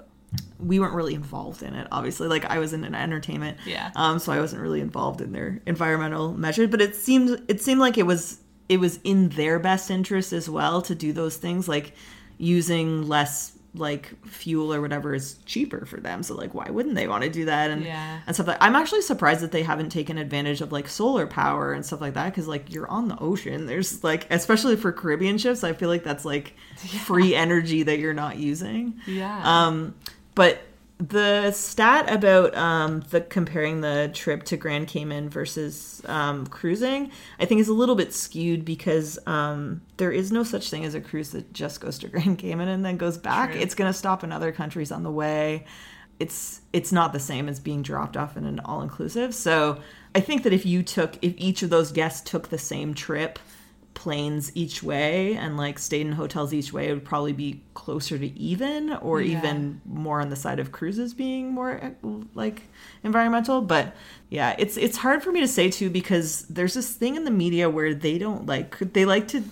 [0.60, 2.28] We weren't really involved in it obviously.
[2.28, 3.90] Like i was in an entertainment Yeah.
[3.96, 7.80] um so i wasn't really involved in their environmental measures but it seemed it seemed
[7.80, 8.38] like it was
[8.68, 11.94] it was in their best interest as well to do those things like
[12.38, 16.22] using less like fuel or whatever is cheaper for them.
[16.22, 17.70] So like why wouldn't they want to do that?
[17.70, 18.20] And Yeah.
[18.26, 21.72] and stuff like i'm actually surprised that they haven't taken advantage of like solar power
[21.72, 23.64] and stuff like that because like you're on the ocean.
[23.66, 26.54] There's like especially for caribbean ships i feel like that's like
[27.06, 29.00] free energy that you're not using.
[29.06, 29.40] Yeah.
[29.66, 29.94] um,
[30.34, 30.60] but
[31.08, 37.44] the stat about um, the comparing the trip to Grand Cayman versus um, cruising, I
[37.44, 41.00] think is a little bit skewed because um, there is no such thing as a
[41.00, 43.50] cruise that just goes to Grand Cayman and then goes back.
[43.50, 43.60] True.
[43.60, 45.64] It's going to stop in other countries on the way.
[46.20, 49.34] It's it's not the same as being dropped off in an all inclusive.
[49.34, 49.80] So
[50.14, 53.40] I think that if you took if each of those guests took the same trip
[53.94, 58.18] planes each way and like stayed in hotels each way it would probably be closer
[58.18, 59.38] to even or Yeah.
[59.38, 61.90] even more on the side of cruises being more eh,
[62.34, 62.62] like
[63.04, 63.60] environmental.
[63.60, 63.94] But
[64.30, 67.30] yeah it's it's hard for me to say too because there's this thing in the
[67.30, 69.42] media where they don't like they like to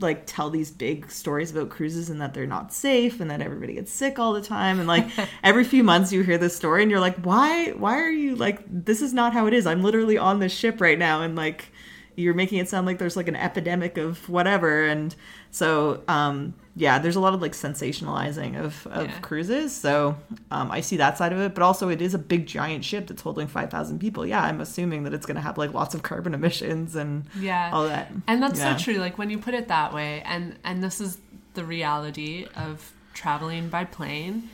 [0.00, 3.74] like tell these big stories about cruises and that they're not safe and that everybody
[3.74, 4.78] gets sick all the time.
[4.78, 5.06] And like
[5.42, 8.60] every few months you hear this story and you're like why why are you like
[8.68, 9.66] this is not how it is.
[9.66, 11.72] I'm literally on this ship right now and like
[12.20, 15.14] you're making it sound like there's like an epidemic of whatever and
[15.50, 19.18] so um yeah there's a lot of like sensationalizing of, of Yeah.
[19.20, 20.16] cruises so
[20.50, 23.06] um, i see that side of it but also it is a big giant ship
[23.08, 26.02] that's holding 5000 people yeah i'm assuming that it's going to have like lots of
[26.02, 27.70] carbon emissions and Yeah.
[27.72, 28.76] all that And that's Yeah.
[28.76, 28.94] so true.
[29.00, 31.18] Like when you put it that way, and and this is
[31.54, 34.48] the reality of traveling by plane.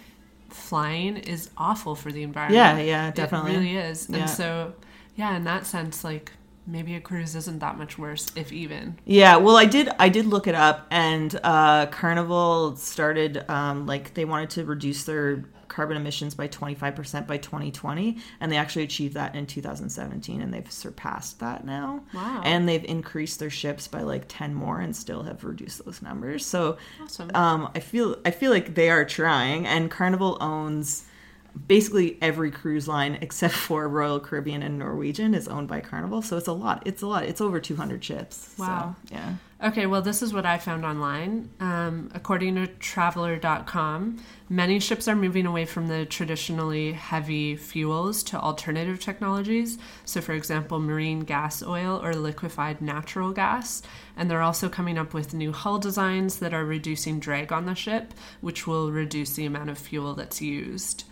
[0.48, 2.78] Flying is awful for the environment.
[2.78, 3.54] Yeah, yeah, definitely.
[3.54, 4.08] It really is.
[4.08, 4.16] Yeah.
[4.18, 4.74] And so,
[5.16, 6.32] yeah, in that sense, like
[6.66, 8.98] maybe a cruise isn't that much worse, if even.
[9.04, 9.88] Yeah, well, I did.
[9.98, 15.04] I did look it up, and uh, Carnival started um, like they wanted to reduce
[15.04, 19.34] their carbon emissions by twenty five percent by twenty twenty, and they actually achieved that
[19.34, 22.02] in two thousand seventeen, and they've surpassed that now.
[22.14, 22.42] Wow.
[22.44, 26.46] And they've increased their ships by like ten more, and still have reduced those numbers.
[26.46, 27.30] So, Awesome.
[27.34, 31.04] um, I feel I feel like they are trying, and Carnival owns
[31.66, 36.22] basically every cruise line except for Royal Caribbean and Norwegian is owned by Carnival.
[36.22, 36.82] So it's a lot.
[36.86, 37.24] It's a lot.
[37.24, 38.54] It's over 200 ships.
[38.56, 38.96] So, Wow.
[39.10, 39.34] yeah.
[39.62, 41.48] Okay, well, this is what I found online.
[41.60, 44.18] Um, according to traveler.com,
[44.50, 49.78] many ships are moving away from the traditionally heavy fuels to alternative technologies.
[50.04, 53.80] So, for example, marine gas oil or liquefied natural gas.
[54.14, 57.74] And they're also coming up with new hull designs that are reducing drag on the
[57.74, 61.04] ship, which will reduce the amount of fuel that's used.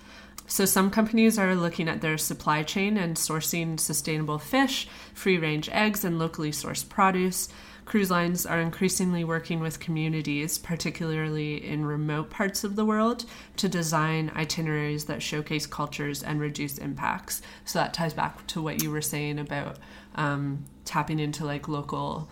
[0.47, 5.70] So, some companies are looking at their supply chain and sourcing sustainable fish, free range
[5.70, 7.49] eggs, and locally sourced produce.
[7.86, 13.24] Cruise lines are increasingly working with communities, particularly in remote parts of the world,
[13.57, 17.40] to design itineraries that showcase cultures and reduce impacts.
[17.64, 19.78] So, that ties back to what you were saying about
[20.14, 22.28] um, tapping into like local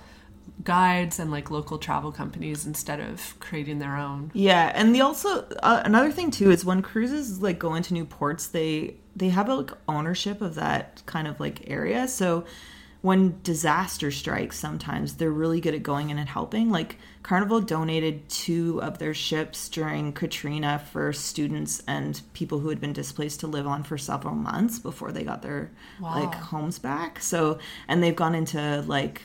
[0.64, 4.30] guides and like local travel companies instead of creating their own.
[4.34, 8.04] Yeah, and the also uh, another thing too is when cruises like go into new
[8.04, 12.08] ports, they they have like ownership of that kind of like area.
[12.08, 12.44] So
[13.02, 16.70] when disaster strikes, sometimes they're really good at going in and helping.
[16.70, 22.80] Like Carnival donated two of their ships during Katrina for students and people who had
[22.80, 27.20] been displaced to live on for several months before they got their like homes back.
[27.20, 27.58] So
[27.88, 29.20] and they've gone into like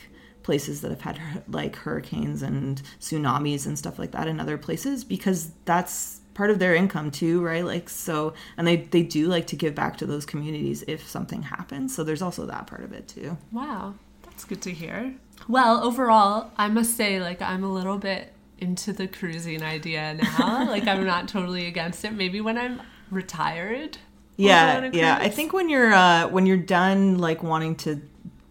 [0.48, 1.20] places that have had
[1.50, 6.60] like hurricanes and tsunamis and stuff like that in other places because that's part of
[6.60, 10.06] their income too right like so and they they do like to give back to
[10.06, 14.46] those communities if something happens so there's also that part of it too Wow, that's
[14.46, 15.16] good to hear.
[15.48, 20.66] Well, overall, I must say, like, I'm a little bit into the cruising idea now.
[20.70, 22.14] like I'm not totally against it.
[22.14, 22.82] Maybe when I'm
[23.12, 23.98] retired.
[24.38, 24.48] we'll
[24.82, 25.18] go on Yeah, yeah.
[25.26, 28.02] I think when you're uh, when you're done like wanting to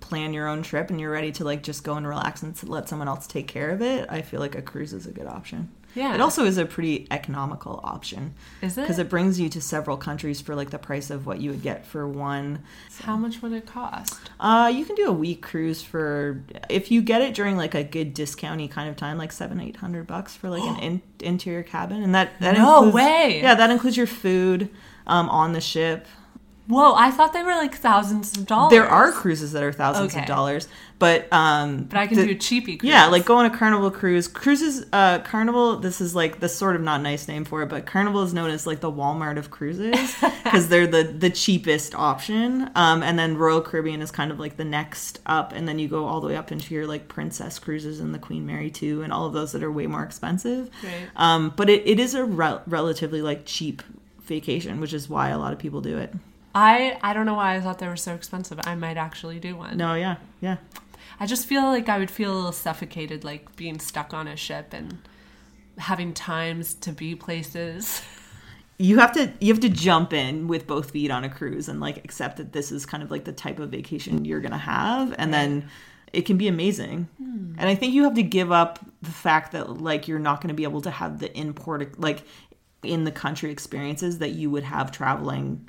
[0.06, 2.88] plan your own trip and you're ready to like just go and relax and let
[2.88, 5.70] someone else take care of it, I feel like a cruise is a good option.
[5.94, 6.14] Yeah.
[6.14, 8.82] It also is a pretty economical option Is it?
[8.82, 11.62] because it brings you to several countries for like the price of what you would
[11.62, 12.62] get for one.
[13.00, 14.14] How much would it cost?
[14.38, 17.82] Uh, you can do a week cruise for if you get it during like a
[17.82, 21.62] good discounty kind of time, like seven, eight hundred bucks for like an in, interior
[21.62, 23.40] cabin, and that that No includes, way.
[23.42, 24.68] Yeah, that includes your food
[25.06, 26.06] um, on the ship.
[26.68, 28.70] Whoa, I thought they were like thousands of dollars.
[28.72, 30.22] There are cruises that are thousands Okay.
[30.22, 30.66] of dollars,
[30.98, 32.90] but um, But I can the- do a cheapy cruise.
[32.90, 34.26] Yeah, like go on a Carnival cruise.
[34.26, 35.76] Cruises, uh, Carnival.
[35.76, 38.50] This is like the sort of not nice name for it, but Carnival is known
[38.50, 42.68] as like the Walmart of cruises because they're the the cheapest option.
[42.74, 45.86] Um, and then Royal Caribbean is kind of like the next up, and then you
[45.86, 49.02] go all the way up into your like Princess cruises and the Queen Mary two,
[49.02, 50.68] and all of those that are way more expensive.
[50.82, 51.08] Right.
[51.14, 53.84] Um, but it, it is a rel- relatively like cheap
[54.22, 56.12] vacation, which is why a lot of people do it.
[56.56, 58.58] I I don't know why I thought they were so expensive.
[58.64, 59.76] I might actually do one.
[59.76, 60.56] No, yeah, yeah.
[61.20, 64.36] I just feel like I would feel a little suffocated, like being stuck on a
[64.36, 64.98] ship and
[65.76, 68.00] having times to be places.
[68.78, 71.78] you have to you have to jump in with both feet on a cruise and
[71.78, 75.14] like accept that this is kind of like the type of vacation you're gonna have
[75.18, 75.68] and then
[76.12, 77.54] it can be amazing hmm.
[77.56, 80.48] and i think you have to give up the fact that like you're not going
[80.48, 82.22] to be able to have the import like
[82.82, 85.66] in the country experiences that you would have traveling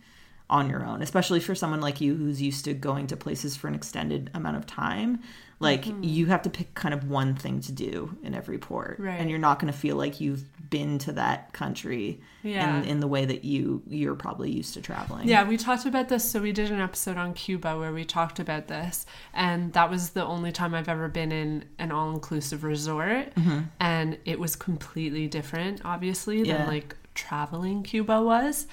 [0.49, 3.67] on your own especially for someone like you who's used to going to places for
[3.67, 5.19] an extended amount of time
[5.59, 6.03] like mm-hmm.
[6.03, 9.19] you have to pick kind of one thing to do in every port Right.
[9.19, 12.81] and you're not going to feel like you've been to that country Yeah.
[12.81, 15.27] in, in the way that you you're probably used to traveling.
[15.27, 16.29] Yeah, we talked about this.
[16.29, 20.09] So we did an episode on Cuba where we talked about this, and that was
[20.11, 23.61] the only time I've ever been in an all-inclusive resort, mm-hmm.
[23.79, 26.67] and it was completely different, obviously, than Yeah.
[26.67, 28.67] like traveling Cuba was.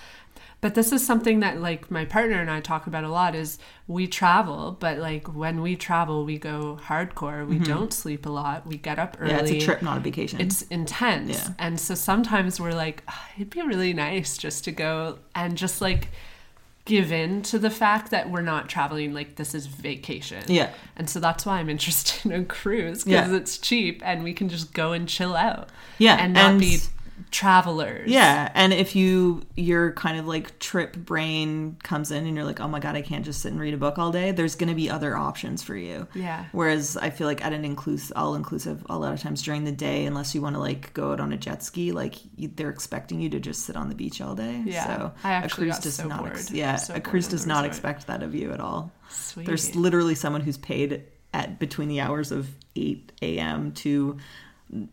[0.64, 3.58] But this is something that like my partner and I talk about a lot is
[3.86, 7.46] we travel, but like when we travel, we go hardcore.
[7.46, 8.66] We don't sleep a lot.
[8.66, 9.30] We get up early.
[9.32, 10.40] Yeah, it's a trip, not a vacation.
[10.40, 11.32] It's intense.
[11.36, 11.48] Yeah.
[11.58, 15.82] And so sometimes we're like, "Ah, it'd be really nice just to go and just
[15.82, 16.08] like
[16.86, 20.44] give in to the fact that we're not traveling like this is vacation.
[20.48, 20.70] Yeah.
[20.96, 23.36] And so that's why I'm interested in a cruise because Yeah.
[23.36, 25.68] it's cheap and we can just go and chill out.
[25.98, 26.78] Yeah, And not and- be
[27.34, 28.08] travelers.
[28.08, 32.60] yeah, and if you your kind of like trip brain comes in and you're like,
[32.60, 34.30] oh my god, I can't just sit and read a book all day.
[34.30, 36.06] There's going to be other options for you.
[36.14, 36.44] Yeah.
[36.52, 39.72] Whereas I feel like at an inclusive, all inclusive, a lot of times during the
[39.72, 42.70] day, unless you want to like go out on a jet ski, like you, they're
[42.70, 44.62] expecting you to just sit on the beach all day.
[44.64, 44.86] Yeah.
[44.86, 46.18] So I actually a cruise got does so not.
[46.20, 46.50] bored.
[46.50, 47.66] yeah, So a cruise does not resort.
[47.66, 48.92] expect that of you at all.
[49.08, 49.46] Sweet.
[49.46, 53.72] There's literally someone who's paid at between the hours of 8 a.m.
[53.72, 54.18] to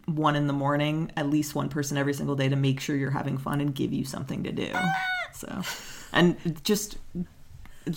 [0.05, 3.11] one in the morning, at least one person every single day to make sure you're
[3.11, 4.71] having fun and give you something to do.
[5.34, 5.61] So,
[6.13, 6.97] and just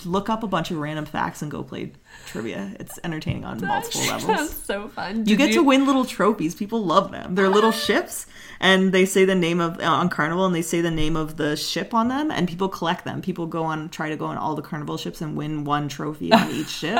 [0.03, 1.91] look up a bunch of random facts and go play
[2.25, 2.71] trivia.
[2.79, 4.55] It's entertaining on multiple Sounds levels.
[4.63, 5.17] so fun.
[5.19, 6.55] You Did get to win little trophies.
[6.55, 7.35] People love them.
[7.35, 8.25] They're little ships,
[8.59, 11.37] and they say the name of uh, on Carnival, and they say the name of
[11.37, 13.21] the ship on them, and people collect them.
[13.21, 16.31] People go on try to go on all the Carnival ships and win one trophy
[16.33, 16.99] on each ship.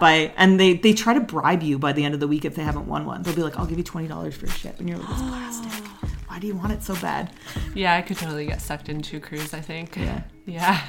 [0.00, 2.56] By and they they try to bribe you by the end of the week if
[2.56, 3.22] they haven't won one.
[3.22, 5.22] They'll be like, "I'll give you twenty dollars for a ship," and you're like, "It's
[5.22, 5.84] plastic.
[6.26, 7.30] Why do you want it so bad?"
[7.74, 9.96] Yeah, I could totally get sucked into a cruise, I think.
[9.96, 10.22] Yeah.
[10.46, 10.80] Yeah.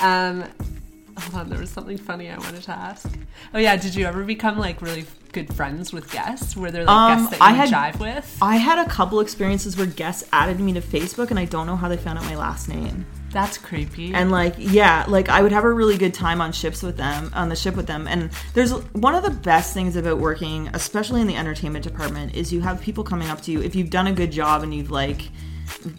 [0.00, 0.44] Um,
[1.18, 3.08] hold on, there was something funny I wanted to ask.
[3.54, 6.56] Oh yeah, did you ever become like really good friends with guests?
[6.56, 8.38] Were there like Um, guests that I you had- jive with?
[8.42, 11.76] I had a couple experiences where guests added me to Facebook, and I don't know
[11.76, 13.06] how they found out my last name.
[13.32, 14.12] That's creepy.
[14.12, 17.30] and like yeah like i would have a really good time on ships with them
[17.32, 21.20] on the ship with them and there's one of the best things about working especially
[21.20, 24.08] in the entertainment department is you have people coming up to you if you've done
[24.08, 25.28] a good job and you've like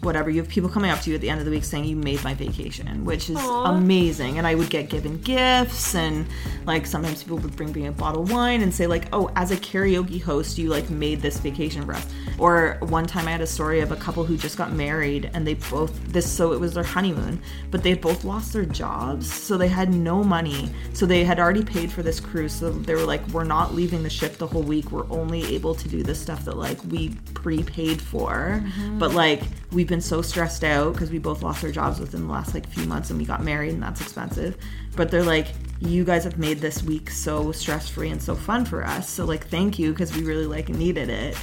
[0.00, 1.84] whatever you have people coming up to you at the end of the week saying
[1.84, 3.72] you made my vacation which is Aw.
[3.72, 4.38] amazing.
[4.38, 6.26] And i would get given gifts and
[6.66, 9.50] like sometimes people would bring me a bottle of wine and say like oh as
[9.50, 12.06] a karaoke host you like made this vacation for us.
[12.38, 15.46] Or one time i had a story of a couple who just got married and
[15.46, 19.56] they both this so it was their honeymoon but they both lost their jobs so
[19.56, 20.70] they had no money.
[20.92, 24.02] So they had already paid for this cruise so they were like we're not leaving
[24.02, 24.90] the ship the whole week.
[24.90, 28.62] We're only able to do the stuff that like we prepaid for.
[28.62, 28.98] Mm-hmm.
[28.98, 29.42] But like
[29.72, 32.68] we've been so stressed out because we both lost our jobs within the last like
[32.68, 34.56] few months and we got married and that's expensive.
[34.96, 35.48] But they're like
[35.80, 39.24] you guys have made this week so stress free and so fun for us so
[39.24, 41.36] like thank you because we really like needed it.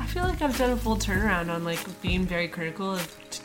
[0.00, 3.40] I feel like I've done a full turnaround on like being very critical of t-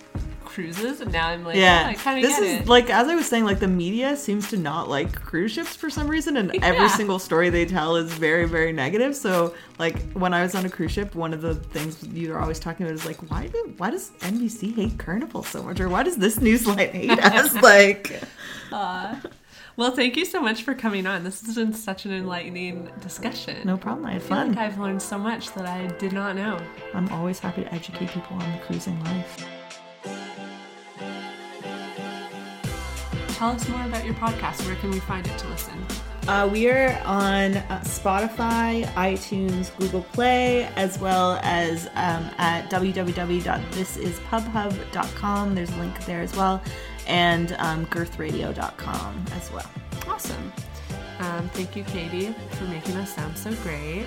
[0.54, 2.68] cruises, and now I'm like, Yeah, yeah, I kind of this is it.
[2.68, 5.90] like as I was saying, like the media seems to not like cruise ships for
[5.90, 9.16] some reason, and every single story they tell is very, very negative.
[9.16, 12.60] So, like when I was on a cruise ship, one of the things you're always
[12.60, 16.04] talking about is like, why do why does NBC hate Carnival so much, or why
[16.04, 17.54] does this newsline hate us?
[17.62, 18.22] like,
[18.72, 21.24] well, thank you so much for coming on.
[21.24, 23.58] This has been such an enlightening discussion.
[23.66, 24.06] no problem.
[24.06, 24.38] I had fun.
[24.38, 26.60] I feel like I've learned so much that I did not know.
[26.94, 29.46] I'm always happy to educate people on the cruising life.
[33.44, 34.66] Tell us more about your podcast.
[34.66, 35.86] Where can we find it to listen?
[36.30, 45.56] Uh, we are on uh, Spotify, iTunes, Google Play, as well as um, at www.thisispubhub.com.
[45.56, 46.64] There's a link there as well,
[47.06, 49.70] and um, girthradio.com as well.
[50.08, 50.54] Awesome.
[51.20, 54.06] Um, thank you, Katie, for making us sound so great.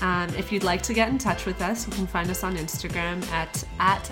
[0.00, 2.56] Um, if you'd like to get in touch with us, you can find us on
[2.56, 4.10] Instagram at, at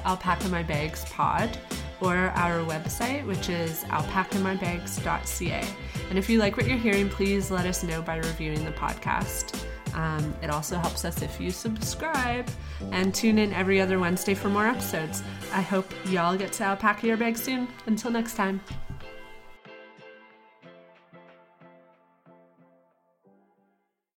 [2.01, 5.65] or our website, which is alpacamybags.ca.
[6.11, 9.65] And if you like what you're hearing, please let us know by reviewing the podcast.
[9.95, 12.49] Um, it also helps us if you subscribe
[12.93, 15.23] and tune in every other Wednesday for more episodes.
[15.53, 17.67] I hope y'all get to alpaca your bags soon.
[17.87, 18.61] Until next time.